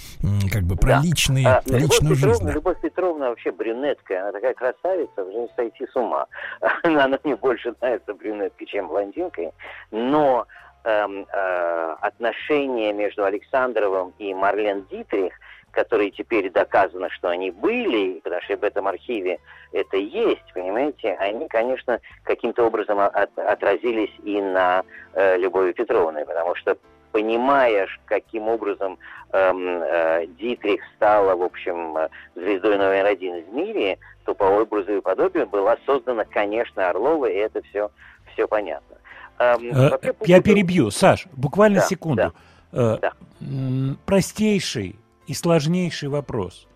как 0.51 0.63
бы, 0.63 0.77
про 0.77 0.89
да. 0.89 1.01
личные, 1.03 1.47
а, 1.47 1.63
личную 1.67 2.15
Любовь 2.15 2.19
жизнь. 2.19 2.33
Петровна, 2.33 2.53
Любовь 2.53 2.81
Петровна 2.81 3.29
вообще 3.31 3.53
брюнет 3.53 3.99
брюнеткой, 4.03 4.21
она 4.21 4.33
такая 4.33 4.55
красавица, 4.55 5.25
уже 5.25 5.39
не 5.39 5.49
сойти 5.57 5.87
с 5.87 5.97
ума. 5.97 6.27
Она 6.83 7.19
мне 7.25 7.37
больше 7.37 7.75
нравится 7.81 8.15
брюнеткой, 8.15 8.67
чем 8.67 8.89
блондинкой. 8.89 9.53
Но 9.91 10.47
эм, 10.85 11.27
э, 11.33 11.97
отношения 12.01 12.93
между 12.93 13.25
Александровым 13.25 14.13
и 14.19 14.35
Марлен 14.35 14.87
Дитрих, 14.91 15.35
которые 15.71 16.11
теперь 16.11 16.51
доказано, 16.51 17.09
что 17.11 17.29
они 17.29 17.51
были, 17.51 18.21
потому 18.21 18.43
что 18.43 18.57
в 18.57 18.65
этом 18.65 18.87
архиве 18.87 19.39
это 19.73 19.97
есть, 19.97 20.53
понимаете, 20.53 21.15
они, 21.15 21.49
конечно, 21.49 21.99
каким-то 22.25 22.67
образом 22.67 23.01
от, 23.01 23.39
отразились 23.39 24.13
и 24.23 24.41
на 24.41 24.83
э, 25.15 25.39
Любови 25.39 25.73
Петровны, 25.73 26.27
потому 26.27 26.55
что 26.57 26.77
понимаешь, 27.13 28.01
каким 28.07 28.49
образом 28.49 28.99
эм, 29.33 29.83
э, 29.83 30.27
Дитрих 30.39 30.81
стала, 30.97 31.37
в 31.37 31.43
общем, 31.43 31.97
э, 31.97 32.09
звездой 32.35 32.79
номер 32.79 33.07
один 33.07 33.45
в 33.45 33.55
мире, 33.55 33.99
то 34.25 34.35
по 34.35 34.45
образу 34.45 34.93
и 34.97 35.01
подобию 35.01 35.47
была 35.47 35.77
создана, 35.87 36.25
конечно, 36.25 36.89
Орлова, 36.89 37.27
и 37.27 37.35
это 37.35 37.63
все, 37.63 37.91
все 38.33 38.49
понятно. 38.49 38.97
Эм, 39.39 39.71
э, 39.71 39.91
вообще, 39.91 40.15
Я 40.25 40.43
перебью, 40.43 40.91
Саш, 40.91 41.27
буквально 41.33 41.81
да, 41.81 41.87
секунду. 41.87 42.35
Да, 42.73 42.97
э, 42.97 42.99
да. 43.01 43.13
Простейший 44.07 44.97
и 45.27 45.35
сложнейший 45.35 46.09
вопрос. 46.09 46.67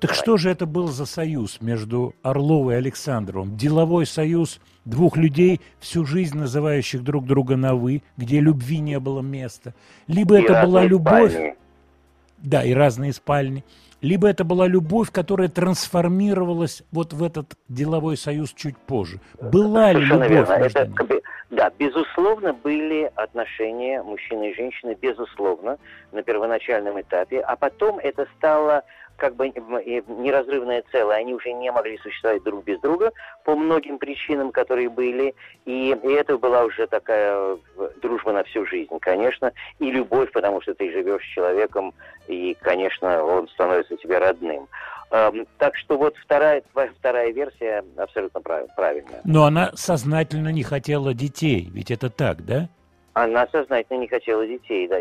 Так 0.00 0.10
Давай. 0.10 0.22
что 0.22 0.36
же 0.36 0.50
это 0.50 0.66
был 0.66 0.88
за 0.88 1.04
союз 1.04 1.60
между 1.60 2.14
Орловой 2.22 2.74
и 2.74 2.76
Александровым? 2.78 3.56
Деловой 3.56 4.06
союз 4.06 4.60
двух 4.84 5.16
людей, 5.16 5.60
всю 5.78 6.04
жизнь 6.04 6.36
называющих 6.36 7.02
друг 7.02 7.26
друга 7.26 7.56
на 7.56 7.74
«вы», 7.74 8.02
где 8.16 8.40
любви 8.40 8.78
не 8.78 8.98
было 8.98 9.20
места. 9.20 9.74
Либо 10.06 10.38
и 10.38 10.42
это 10.42 10.62
была 10.64 10.84
любовь... 10.84 11.32
Спальни. 11.32 11.56
Да, 12.38 12.64
и 12.64 12.72
разные 12.72 13.12
спальни. 13.12 13.64
Либо 14.00 14.26
это 14.28 14.44
была 14.44 14.66
любовь, 14.66 15.10
которая 15.10 15.48
трансформировалась 15.48 16.82
вот 16.90 17.12
в 17.12 17.22
этот 17.22 17.54
деловой 17.68 18.16
союз 18.16 18.52
чуть 18.54 18.78
позже. 18.78 19.20
Была 19.40 19.92
Совершенно 19.92 20.24
ли 20.24 20.28
любовь 20.28 20.48
верно. 20.48 20.62
между 20.62 20.78
это, 20.78 21.04
ними? 21.04 21.20
Да, 21.50 21.70
безусловно, 21.78 22.52
были 22.54 23.10
отношения 23.14 24.02
мужчины 24.02 24.50
и 24.50 24.54
женщины, 24.54 24.96
безусловно, 25.00 25.78
на 26.12 26.22
первоначальном 26.22 27.00
этапе, 27.00 27.40
а 27.40 27.56
потом 27.56 27.98
это 27.98 28.26
стало 28.38 28.84
как 29.20 29.36
бы 29.36 29.48
неразрывное 29.48 30.82
целое, 30.90 31.18
они 31.18 31.34
уже 31.34 31.52
не 31.52 31.70
могли 31.70 31.98
существовать 31.98 32.42
друг 32.42 32.64
без 32.64 32.80
друга 32.80 33.12
по 33.44 33.54
многим 33.54 33.98
причинам, 33.98 34.50
которые 34.50 34.88
были, 34.88 35.34
и, 35.66 35.96
и 36.02 36.12
это 36.12 36.38
была 36.38 36.64
уже 36.64 36.86
такая 36.86 37.58
дружба 38.00 38.32
на 38.32 38.42
всю 38.44 38.64
жизнь, 38.66 38.98
конечно, 39.00 39.52
и 39.78 39.90
любовь, 39.90 40.32
потому 40.32 40.62
что 40.62 40.74
ты 40.74 40.90
живешь 40.90 41.22
с 41.22 41.34
человеком, 41.34 41.92
и, 42.28 42.56
конечно, 42.60 43.22
он 43.22 43.46
становится 43.48 43.96
тебе 43.96 44.18
родным. 44.18 44.68
Эм, 45.10 45.46
так 45.58 45.76
что 45.76 45.98
вот 45.98 46.16
вторая, 46.16 46.62
вторая 46.98 47.32
версия 47.32 47.84
абсолютно 47.96 48.40
правильная. 48.40 49.20
Но 49.24 49.44
она 49.44 49.72
сознательно 49.74 50.48
не 50.48 50.62
хотела 50.62 51.12
детей, 51.12 51.68
ведь 51.72 51.90
это 51.90 52.08
так, 52.08 52.44
да? 52.44 52.68
Она 53.14 53.46
сознательно 53.50 53.98
не 53.98 54.08
хотела 54.08 54.46
детей. 54.46 54.88
Да. 54.88 54.98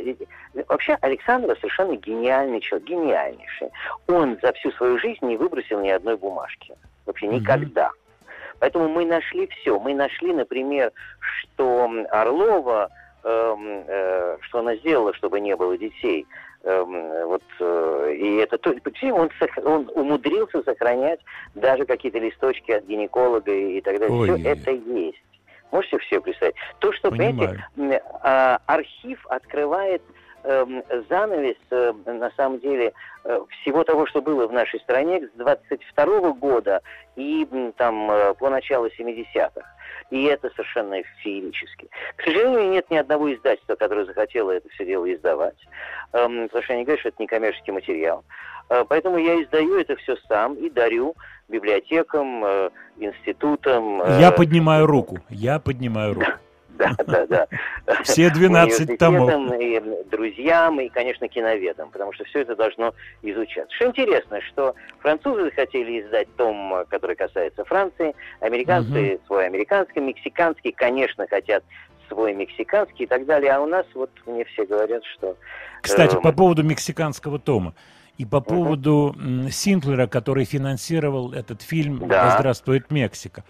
Вообще 0.67 0.97
Александр 1.01 1.55
совершенно 1.57 1.95
гениальный 1.95 2.59
человек, 2.59 2.87
гениальнейший. 2.87 3.69
Он 4.07 4.37
за 4.41 4.51
всю 4.53 4.71
свою 4.71 4.97
жизнь 4.99 5.25
не 5.25 5.37
выбросил 5.37 5.79
ни 5.81 5.89
одной 5.89 6.17
бумажки. 6.17 6.73
Вообще 7.05 7.27
никогда. 7.27 7.85
Mm-hmm. 7.85 8.55
Поэтому 8.59 8.89
мы 8.89 9.05
нашли 9.05 9.47
все. 9.47 9.79
Мы 9.79 9.93
нашли, 9.93 10.33
например, 10.33 10.91
что 11.19 11.89
Орлова, 12.09 12.89
э, 13.23 13.55
э, 13.87 14.37
что 14.41 14.59
она 14.59 14.75
сделала, 14.75 15.13
чтобы 15.13 15.39
не 15.39 15.55
было 15.55 15.77
детей. 15.77 16.25
Э, 16.63 16.83
вот, 17.25 17.43
э, 17.59 18.15
и 18.17 18.35
это 18.37 18.57
то, 18.57 18.73
он, 19.13 19.29
он 19.63 19.91
умудрился 19.95 20.61
сохранять 20.63 21.19
даже 21.55 21.85
какие-то 21.85 22.19
листочки 22.19 22.71
от 22.71 22.85
гинеколога 22.85 23.51
и, 23.51 23.77
и 23.77 23.81
так 23.81 23.99
далее. 23.99 24.17
Ой, 24.17 24.39
все 24.39 24.49
это 24.49 24.71
есть. 24.71 25.23
Можете 25.71 25.99
все 25.99 26.19
представить? 26.21 26.55
То, 26.79 26.91
что, 26.93 27.11
Понимаю. 27.11 27.63
понимаете, 27.75 28.03
архив 28.65 29.25
открывает 29.27 30.01
занавес, 30.43 31.57
э, 31.71 31.93
на 32.05 32.31
самом 32.31 32.59
деле, 32.59 32.93
э, 33.23 33.39
всего 33.61 33.83
того, 33.83 34.05
что 34.05 34.21
было 34.21 34.47
в 34.47 34.53
нашей 34.53 34.79
стране 34.79 35.27
с 35.27 35.37
22 35.37 36.31
года 36.33 36.81
и 37.15 37.47
там 37.77 38.09
э, 38.09 38.33
по 38.35 38.49
началу 38.49 38.87
70-х. 38.87 39.61
И 40.09 40.23
это 40.23 40.49
совершенно 40.51 41.01
феерически. 41.21 41.89
К 42.15 42.23
сожалению, 42.23 42.69
нет 42.69 42.89
ни 42.89 42.97
одного 42.97 43.33
издательства, 43.33 43.75
которое 43.75 44.05
захотело 44.05 44.51
это 44.51 44.67
все 44.69 44.85
дело 44.85 45.11
издавать. 45.13 45.57
Эм, 46.13 46.47
потому 46.47 46.63
что 46.63 46.73
они 46.73 46.83
говорят, 46.83 46.99
что 47.01 47.09
это 47.09 47.21
не 47.21 47.27
коммерческий 47.27 47.71
материал. 47.71 48.23
Поэтому 48.87 49.17
я 49.17 49.41
издаю 49.41 49.79
это 49.79 49.95
все 49.95 50.15
сам 50.27 50.53
и 50.53 50.69
дарю 50.69 51.15
библиотекам, 51.47 52.45
институтам. 52.97 53.97
Я 54.19 54.31
поднимаю 54.31 54.85
руку. 54.85 55.17
Я 55.29 55.59
поднимаю 55.59 56.13
руку. 56.13 56.31
Да, 56.79 56.95
да, 57.05 57.27
да. 57.27 57.47
Все 58.03 58.29
12 58.29 58.97
томов. 58.97 59.53
И 59.59 59.81
друзьям, 60.09 60.79
и, 60.79 60.87
конечно, 60.89 61.27
киноведам, 61.27 61.91
потому 61.91 62.13
что 62.13 62.23
все 62.23 62.39
это 62.39 62.55
должно 62.55 62.93
изучаться. 63.21 63.75
Что 63.75 63.87
интересно, 63.87 64.39
что 64.41 64.73
французы 64.99 65.51
хотели 65.51 66.01
издать 66.01 66.33
том, 66.37 66.85
который 66.89 67.17
касается 67.17 67.65
Франции, 67.65 68.15
американцы 68.39 69.15
угу. 69.15 69.21
свой 69.27 69.45
американский, 69.45 69.99
мексиканский, 69.99 70.71
конечно, 70.71 71.27
хотят 71.27 71.63
свой 72.07 72.33
мексиканский 72.33 73.03
и 73.03 73.07
так 73.07 73.25
далее, 73.25 73.51
а 73.51 73.59
у 73.59 73.67
нас 73.67 73.85
вот 73.93 74.09
мне 74.25 74.45
все 74.45 74.65
говорят, 74.65 75.03
что... 75.17 75.35
Кстати, 75.81 76.15
э, 76.15 76.21
по 76.21 76.31
поводу 76.31 76.63
мексиканского 76.63 77.39
тома. 77.39 77.75
И 78.17 78.25
по 78.25 78.41
поводу 78.41 79.15
uh 79.17 79.49
Синклера, 79.49 80.07
который 80.07 80.43
финансировал 80.43 81.31
этот 81.33 81.61
фильм 81.61 82.07
да. 82.07 82.37
здравствует 82.37 82.89
Мексика». 82.89 83.43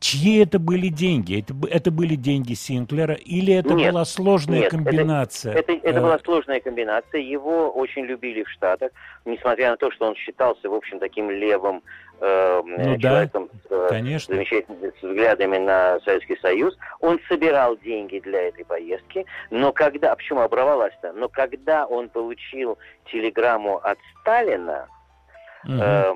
Чьи 0.00 0.42
это 0.42 0.58
были 0.58 0.88
деньги? 0.88 1.40
Это, 1.40 1.54
это 1.70 1.90
были 1.90 2.14
деньги 2.14 2.54
Синклера 2.54 3.14
или 3.14 3.52
это 3.52 3.74
нет, 3.74 3.92
была 3.92 4.06
сложная 4.06 4.60
нет, 4.60 4.70
комбинация? 4.70 5.52
Это, 5.52 5.72
это, 5.72 5.86
это 5.86 6.00
была 6.00 6.18
сложная 6.20 6.60
комбинация. 6.60 7.20
Его 7.20 7.70
очень 7.70 8.06
любили 8.06 8.42
в 8.42 8.48
Штатах, 8.48 8.92
несмотря 9.26 9.70
на 9.70 9.76
то, 9.76 9.90
что 9.90 10.06
он 10.06 10.14
считался, 10.14 10.70
в 10.70 10.74
общем, 10.74 11.00
таким 11.00 11.30
левым 11.30 11.82
э, 12.18 12.62
ну, 12.64 12.98
человеком 12.98 13.50
да, 13.68 13.88
с, 13.88 13.90
конечно. 13.90 14.34
замечательными 14.34 14.90
взглядами 15.02 15.58
на 15.58 16.00
Советский 16.00 16.38
Союз. 16.40 16.78
Он 17.00 17.20
собирал 17.28 17.76
деньги 17.76 18.20
для 18.20 18.48
этой 18.48 18.64
поездки, 18.64 19.26
но 19.50 19.70
когда, 19.70 20.12
а 20.12 20.16
почему 20.16 20.40
оборвалась-то? 20.40 21.12
Но 21.12 21.28
когда 21.28 21.86
он 21.86 22.08
получил 22.08 22.78
телеграмму 23.12 23.76
от 23.76 23.98
Сталина, 24.22 24.88
угу. 25.64 25.74
э, 25.74 26.14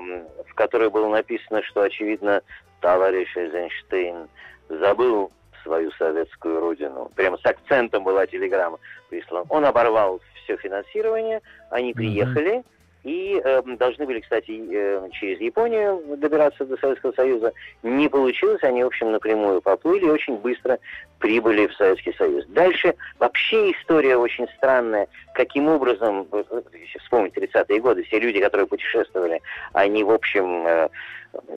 в 0.49 0.55
которой 0.55 0.89
было 0.89 1.07
написано, 1.09 1.61
что, 1.63 1.81
очевидно, 1.81 2.41
товарищ 2.81 3.35
Эйзенштейн 3.35 4.27
забыл 4.69 5.31
свою 5.63 5.91
советскую 5.93 6.59
родину. 6.59 7.11
Прямо 7.15 7.37
с 7.37 7.45
акцентом 7.45 8.03
была 8.03 8.25
телеграмма 8.27 8.79
прислана. 9.09 9.45
Он 9.49 9.65
оборвал 9.65 10.21
все 10.43 10.57
финансирование, 10.57 11.41
они 11.71 11.93
приехали, 11.93 12.57
mm-hmm. 12.57 12.65
И 13.05 13.39
э, 13.41 13.61
должны 13.77 14.07
были, 14.07 14.19
кстати, 14.19 14.51
э, 14.51 15.09
через 15.11 15.39
Японию 15.39 16.01
добираться 16.17 16.65
до 16.65 16.75
Советского 16.77 17.11
Союза. 17.11 17.53
Не 17.83 18.09
получилось, 18.09 18.63
они, 18.63 18.83
в 18.83 18.87
общем, 18.87 19.11
напрямую 19.11 19.61
поплыли 19.61 20.07
и 20.07 20.09
очень 20.09 20.37
быстро 20.37 20.79
прибыли 21.19 21.67
в 21.67 21.75
Советский 21.75 22.13
Союз. 22.13 22.45
Дальше 22.47 22.95
вообще 23.19 23.71
история 23.71 24.17
очень 24.17 24.47
странная. 24.57 25.07
Каким 25.35 25.67
образом, 25.67 26.27
если 26.73 26.97
вспомнить 26.97 27.37
30-е 27.37 27.79
годы, 27.79 28.03
все 28.05 28.19
люди, 28.19 28.39
которые 28.41 28.65
путешествовали, 28.65 29.39
они, 29.73 30.03
в 30.03 30.09
общем, 30.09 30.65
э, 30.65 30.89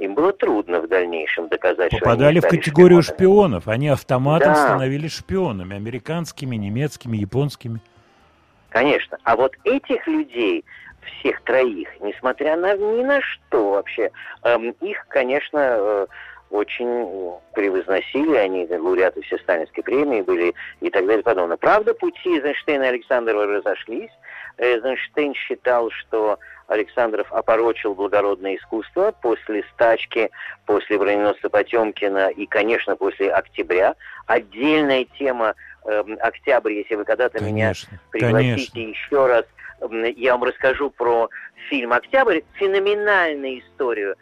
им 0.00 0.14
было 0.14 0.34
трудно 0.34 0.82
в 0.82 0.88
дальнейшем 0.88 1.48
доказать, 1.48 1.92
Попадали 1.92 2.40
что 2.40 2.48
они 2.48 2.58
в 2.58 2.60
категорию 2.60 3.00
шпионами. 3.00 3.16
шпионов. 3.16 3.68
Они 3.68 3.88
автоматом 3.88 4.52
да. 4.52 4.66
становились 4.66 5.12
шпионами. 5.12 5.76
Американскими, 5.76 6.56
немецкими, 6.56 7.16
японскими. 7.16 7.80
Конечно. 8.68 9.16
А 9.24 9.34
вот 9.34 9.54
этих 9.64 10.06
людей, 10.06 10.64
всех 11.02 11.42
троих, 11.42 11.88
несмотря 12.00 12.56
на 12.56 12.74
ни 12.76 13.02
на 13.02 13.20
что 13.20 13.70
вообще, 13.70 14.10
эм, 14.44 14.70
их, 14.80 15.06
конечно, 15.08 15.58
э, 15.58 16.06
очень 16.50 17.34
превозносили, 17.54 18.36
они 18.36 18.66
лауреаты 18.66 19.20
все 19.22 19.38
сталинской 19.38 19.82
премии 19.82 20.22
были 20.22 20.54
и 20.80 20.90
так 20.90 21.04
далее 21.04 21.20
и 21.20 21.24
подобное. 21.24 21.56
Правда, 21.56 21.94
пути 21.94 22.36
Эйзенштейна 22.36 22.84
и 22.84 22.88
Александрова 22.88 23.46
разошлись. 23.46 24.10
Эйзенштейн 24.56 25.34
считал, 25.34 25.90
что 25.90 26.38
Александров 26.68 27.30
опорочил 27.32 27.94
благородное 27.94 28.56
искусство 28.56 29.12
после 29.22 29.64
стачки, 29.74 30.30
после 30.66 30.98
броненосца 30.98 31.48
Потемкина 31.48 32.28
и, 32.28 32.46
конечно, 32.46 32.96
после 32.96 33.30
октября. 33.30 33.94
Отдельная 34.26 35.04
тема 35.18 35.54
э, 35.86 36.02
октябрь, 36.20 36.72
если 36.74 36.94
вы 36.94 37.04
когда-то 37.04 37.42
меня 37.42 37.72
пригласите 38.10 38.72
конечно. 38.72 38.78
еще 38.78 39.26
раз, 39.26 39.44
я 40.16 40.32
вам 40.32 40.44
расскажу 40.44 40.90
про 40.90 41.28
фильм 41.68 41.92
«Октябрь», 41.92 42.40
феноменальную 42.54 43.60
историю 43.60 44.16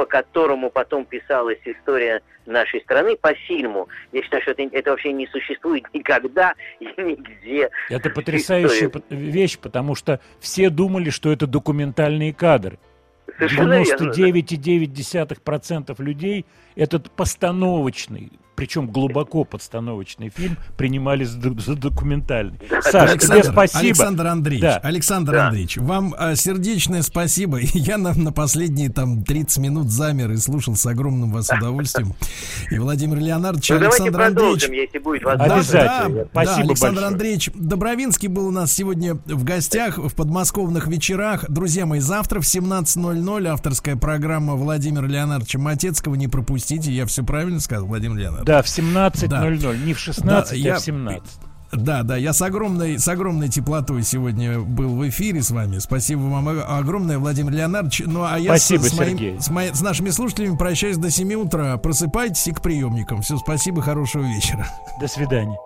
по 0.00 0.06
которому 0.06 0.70
потом 0.70 1.04
писалась 1.04 1.58
история 1.66 2.22
нашей 2.46 2.80
страны 2.80 3.18
по 3.18 3.34
фильму. 3.34 3.90
Я 4.12 4.22
считаю, 4.22 4.40
что 4.40 4.52
это, 4.52 4.62
это 4.62 4.92
вообще 4.92 5.12
не 5.12 5.26
существует 5.26 5.84
никогда 5.92 6.54
и 6.80 6.86
нигде. 6.96 7.68
Это 7.90 8.08
потрясающая 8.08 8.88
история. 8.88 9.04
вещь, 9.10 9.58
потому 9.58 9.94
что 9.94 10.20
все 10.38 10.70
думали, 10.70 11.10
что 11.10 11.30
это 11.30 11.46
документальные 11.46 12.32
кадры. 12.32 12.78
99,9% 13.38 16.02
людей 16.02 16.46
этот 16.76 17.10
постановочный, 17.10 18.32
причем 18.60 18.88
глубоко 18.88 19.44
подстановочный 19.44 20.28
фильм 20.28 20.58
принимали 20.76 21.24
за, 21.24 21.40
за 21.58 21.76
документальный. 21.76 22.58
Саша, 22.82 23.16
тебе 23.16 23.42
спасибо. 23.42 23.80
Александр 23.80 24.26
Андреевич, 24.26 24.62
да. 24.62 24.76
Александр 24.76 25.32
да. 25.32 25.46
Андреевич, 25.46 25.78
вам 25.78 26.14
а, 26.18 26.34
сердечное 26.34 27.00
спасибо. 27.00 27.58
Я 27.62 27.96
на, 27.96 28.12
на 28.12 28.32
последние 28.32 28.90
там 28.90 29.24
30 29.24 29.58
минут 29.60 29.90
замер 29.90 30.32
и 30.32 30.36
слушал 30.36 30.76
с 30.76 30.84
огромным 30.84 31.32
вас 31.32 31.48
удовольствием. 31.48 32.12
И 32.70 32.78
Владимир 32.78 33.16
Леонардович, 33.16 33.70
ну, 33.70 33.76
Александр 33.76 34.20
Андреевич. 34.20 34.68
если 34.68 34.98
будет 34.98 35.22
возможность. 35.24 35.72
Да, 35.72 35.80
Обязательно. 35.80 36.24
Да, 36.24 36.28
спасибо 36.30 36.56
да, 36.56 36.62
Александр 36.62 36.94
большое. 36.96 37.06
Андреевич 37.06 37.50
Добровинский 37.54 38.28
был 38.28 38.48
у 38.48 38.50
нас 38.50 38.70
сегодня 38.74 39.14
в 39.14 39.42
гостях 39.42 39.96
в 39.96 40.14
подмосковных 40.14 40.86
вечерах. 40.86 41.48
Друзья 41.48 41.86
мои, 41.86 42.00
завтра 42.00 42.40
в 42.40 42.44
17.00 42.44 43.46
авторская 43.46 43.96
программа 43.96 44.54
Владимира 44.54 45.06
Леонардовича 45.06 45.58
Матецкого. 45.58 46.14
Не 46.14 46.28
пропустите, 46.28 46.92
я 46.92 47.06
все 47.06 47.24
правильно 47.24 47.60
сказал, 47.60 47.86
Владимир 47.86 48.18
Леонардович. 48.18 48.49
Да, 48.50 48.62
в 48.62 48.66
17.00, 48.66 49.28
да. 49.28 49.76
не 49.76 49.94
в 49.94 49.98
16, 50.00 50.24
да, 50.24 50.42
а 50.50 50.54
я, 50.56 50.76
в 50.76 50.80
17. 50.80 51.22
Да, 51.72 52.02
да, 52.02 52.16
я 52.16 52.32
с 52.32 52.42
огромной, 52.42 52.98
с 52.98 53.06
огромной 53.06 53.48
теплотой 53.48 54.02
сегодня 54.02 54.58
был 54.58 54.96
в 54.96 55.08
эфире 55.08 55.40
с 55.40 55.52
вами. 55.52 55.78
Спасибо 55.78 56.22
вам 56.22 56.48
огромное, 56.48 57.18
Владимир 57.18 57.52
Леонардович. 57.52 58.02
Ну, 58.06 58.24
а 58.24 58.36
я 58.40 58.50
спасибо, 58.50 58.82
с, 58.82 58.88
с, 58.88 58.98
моим, 58.98 59.40
с, 59.40 59.50
мои, 59.50 59.72
с 59.72 59.80
нашими 59.80 60.10
слушателями 60.10 60.56
прощаюсь 60.56 60.96
до 60.96 61.12
7 61.12 61.32
утра. 61.34 61.76
Просыпайтесь 61.76 62.48
и 62.48 62.52
к 62.52 62.60
приемникам. 62.60 63.22
Все, 63.22 63.38
спасибо, 63.38 63.82
хорошего 63.82 64.24
вечера. 64.24 64.66
До 65.00 65.06
свидания. 65.06 65.56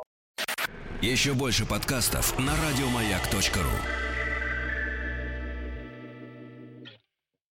Еще 1.00 1.32
больше 1.32 1.64
подкастов 1.64 2.38
на 2.38 2.52
радиомаяк.ру 2.52 4.03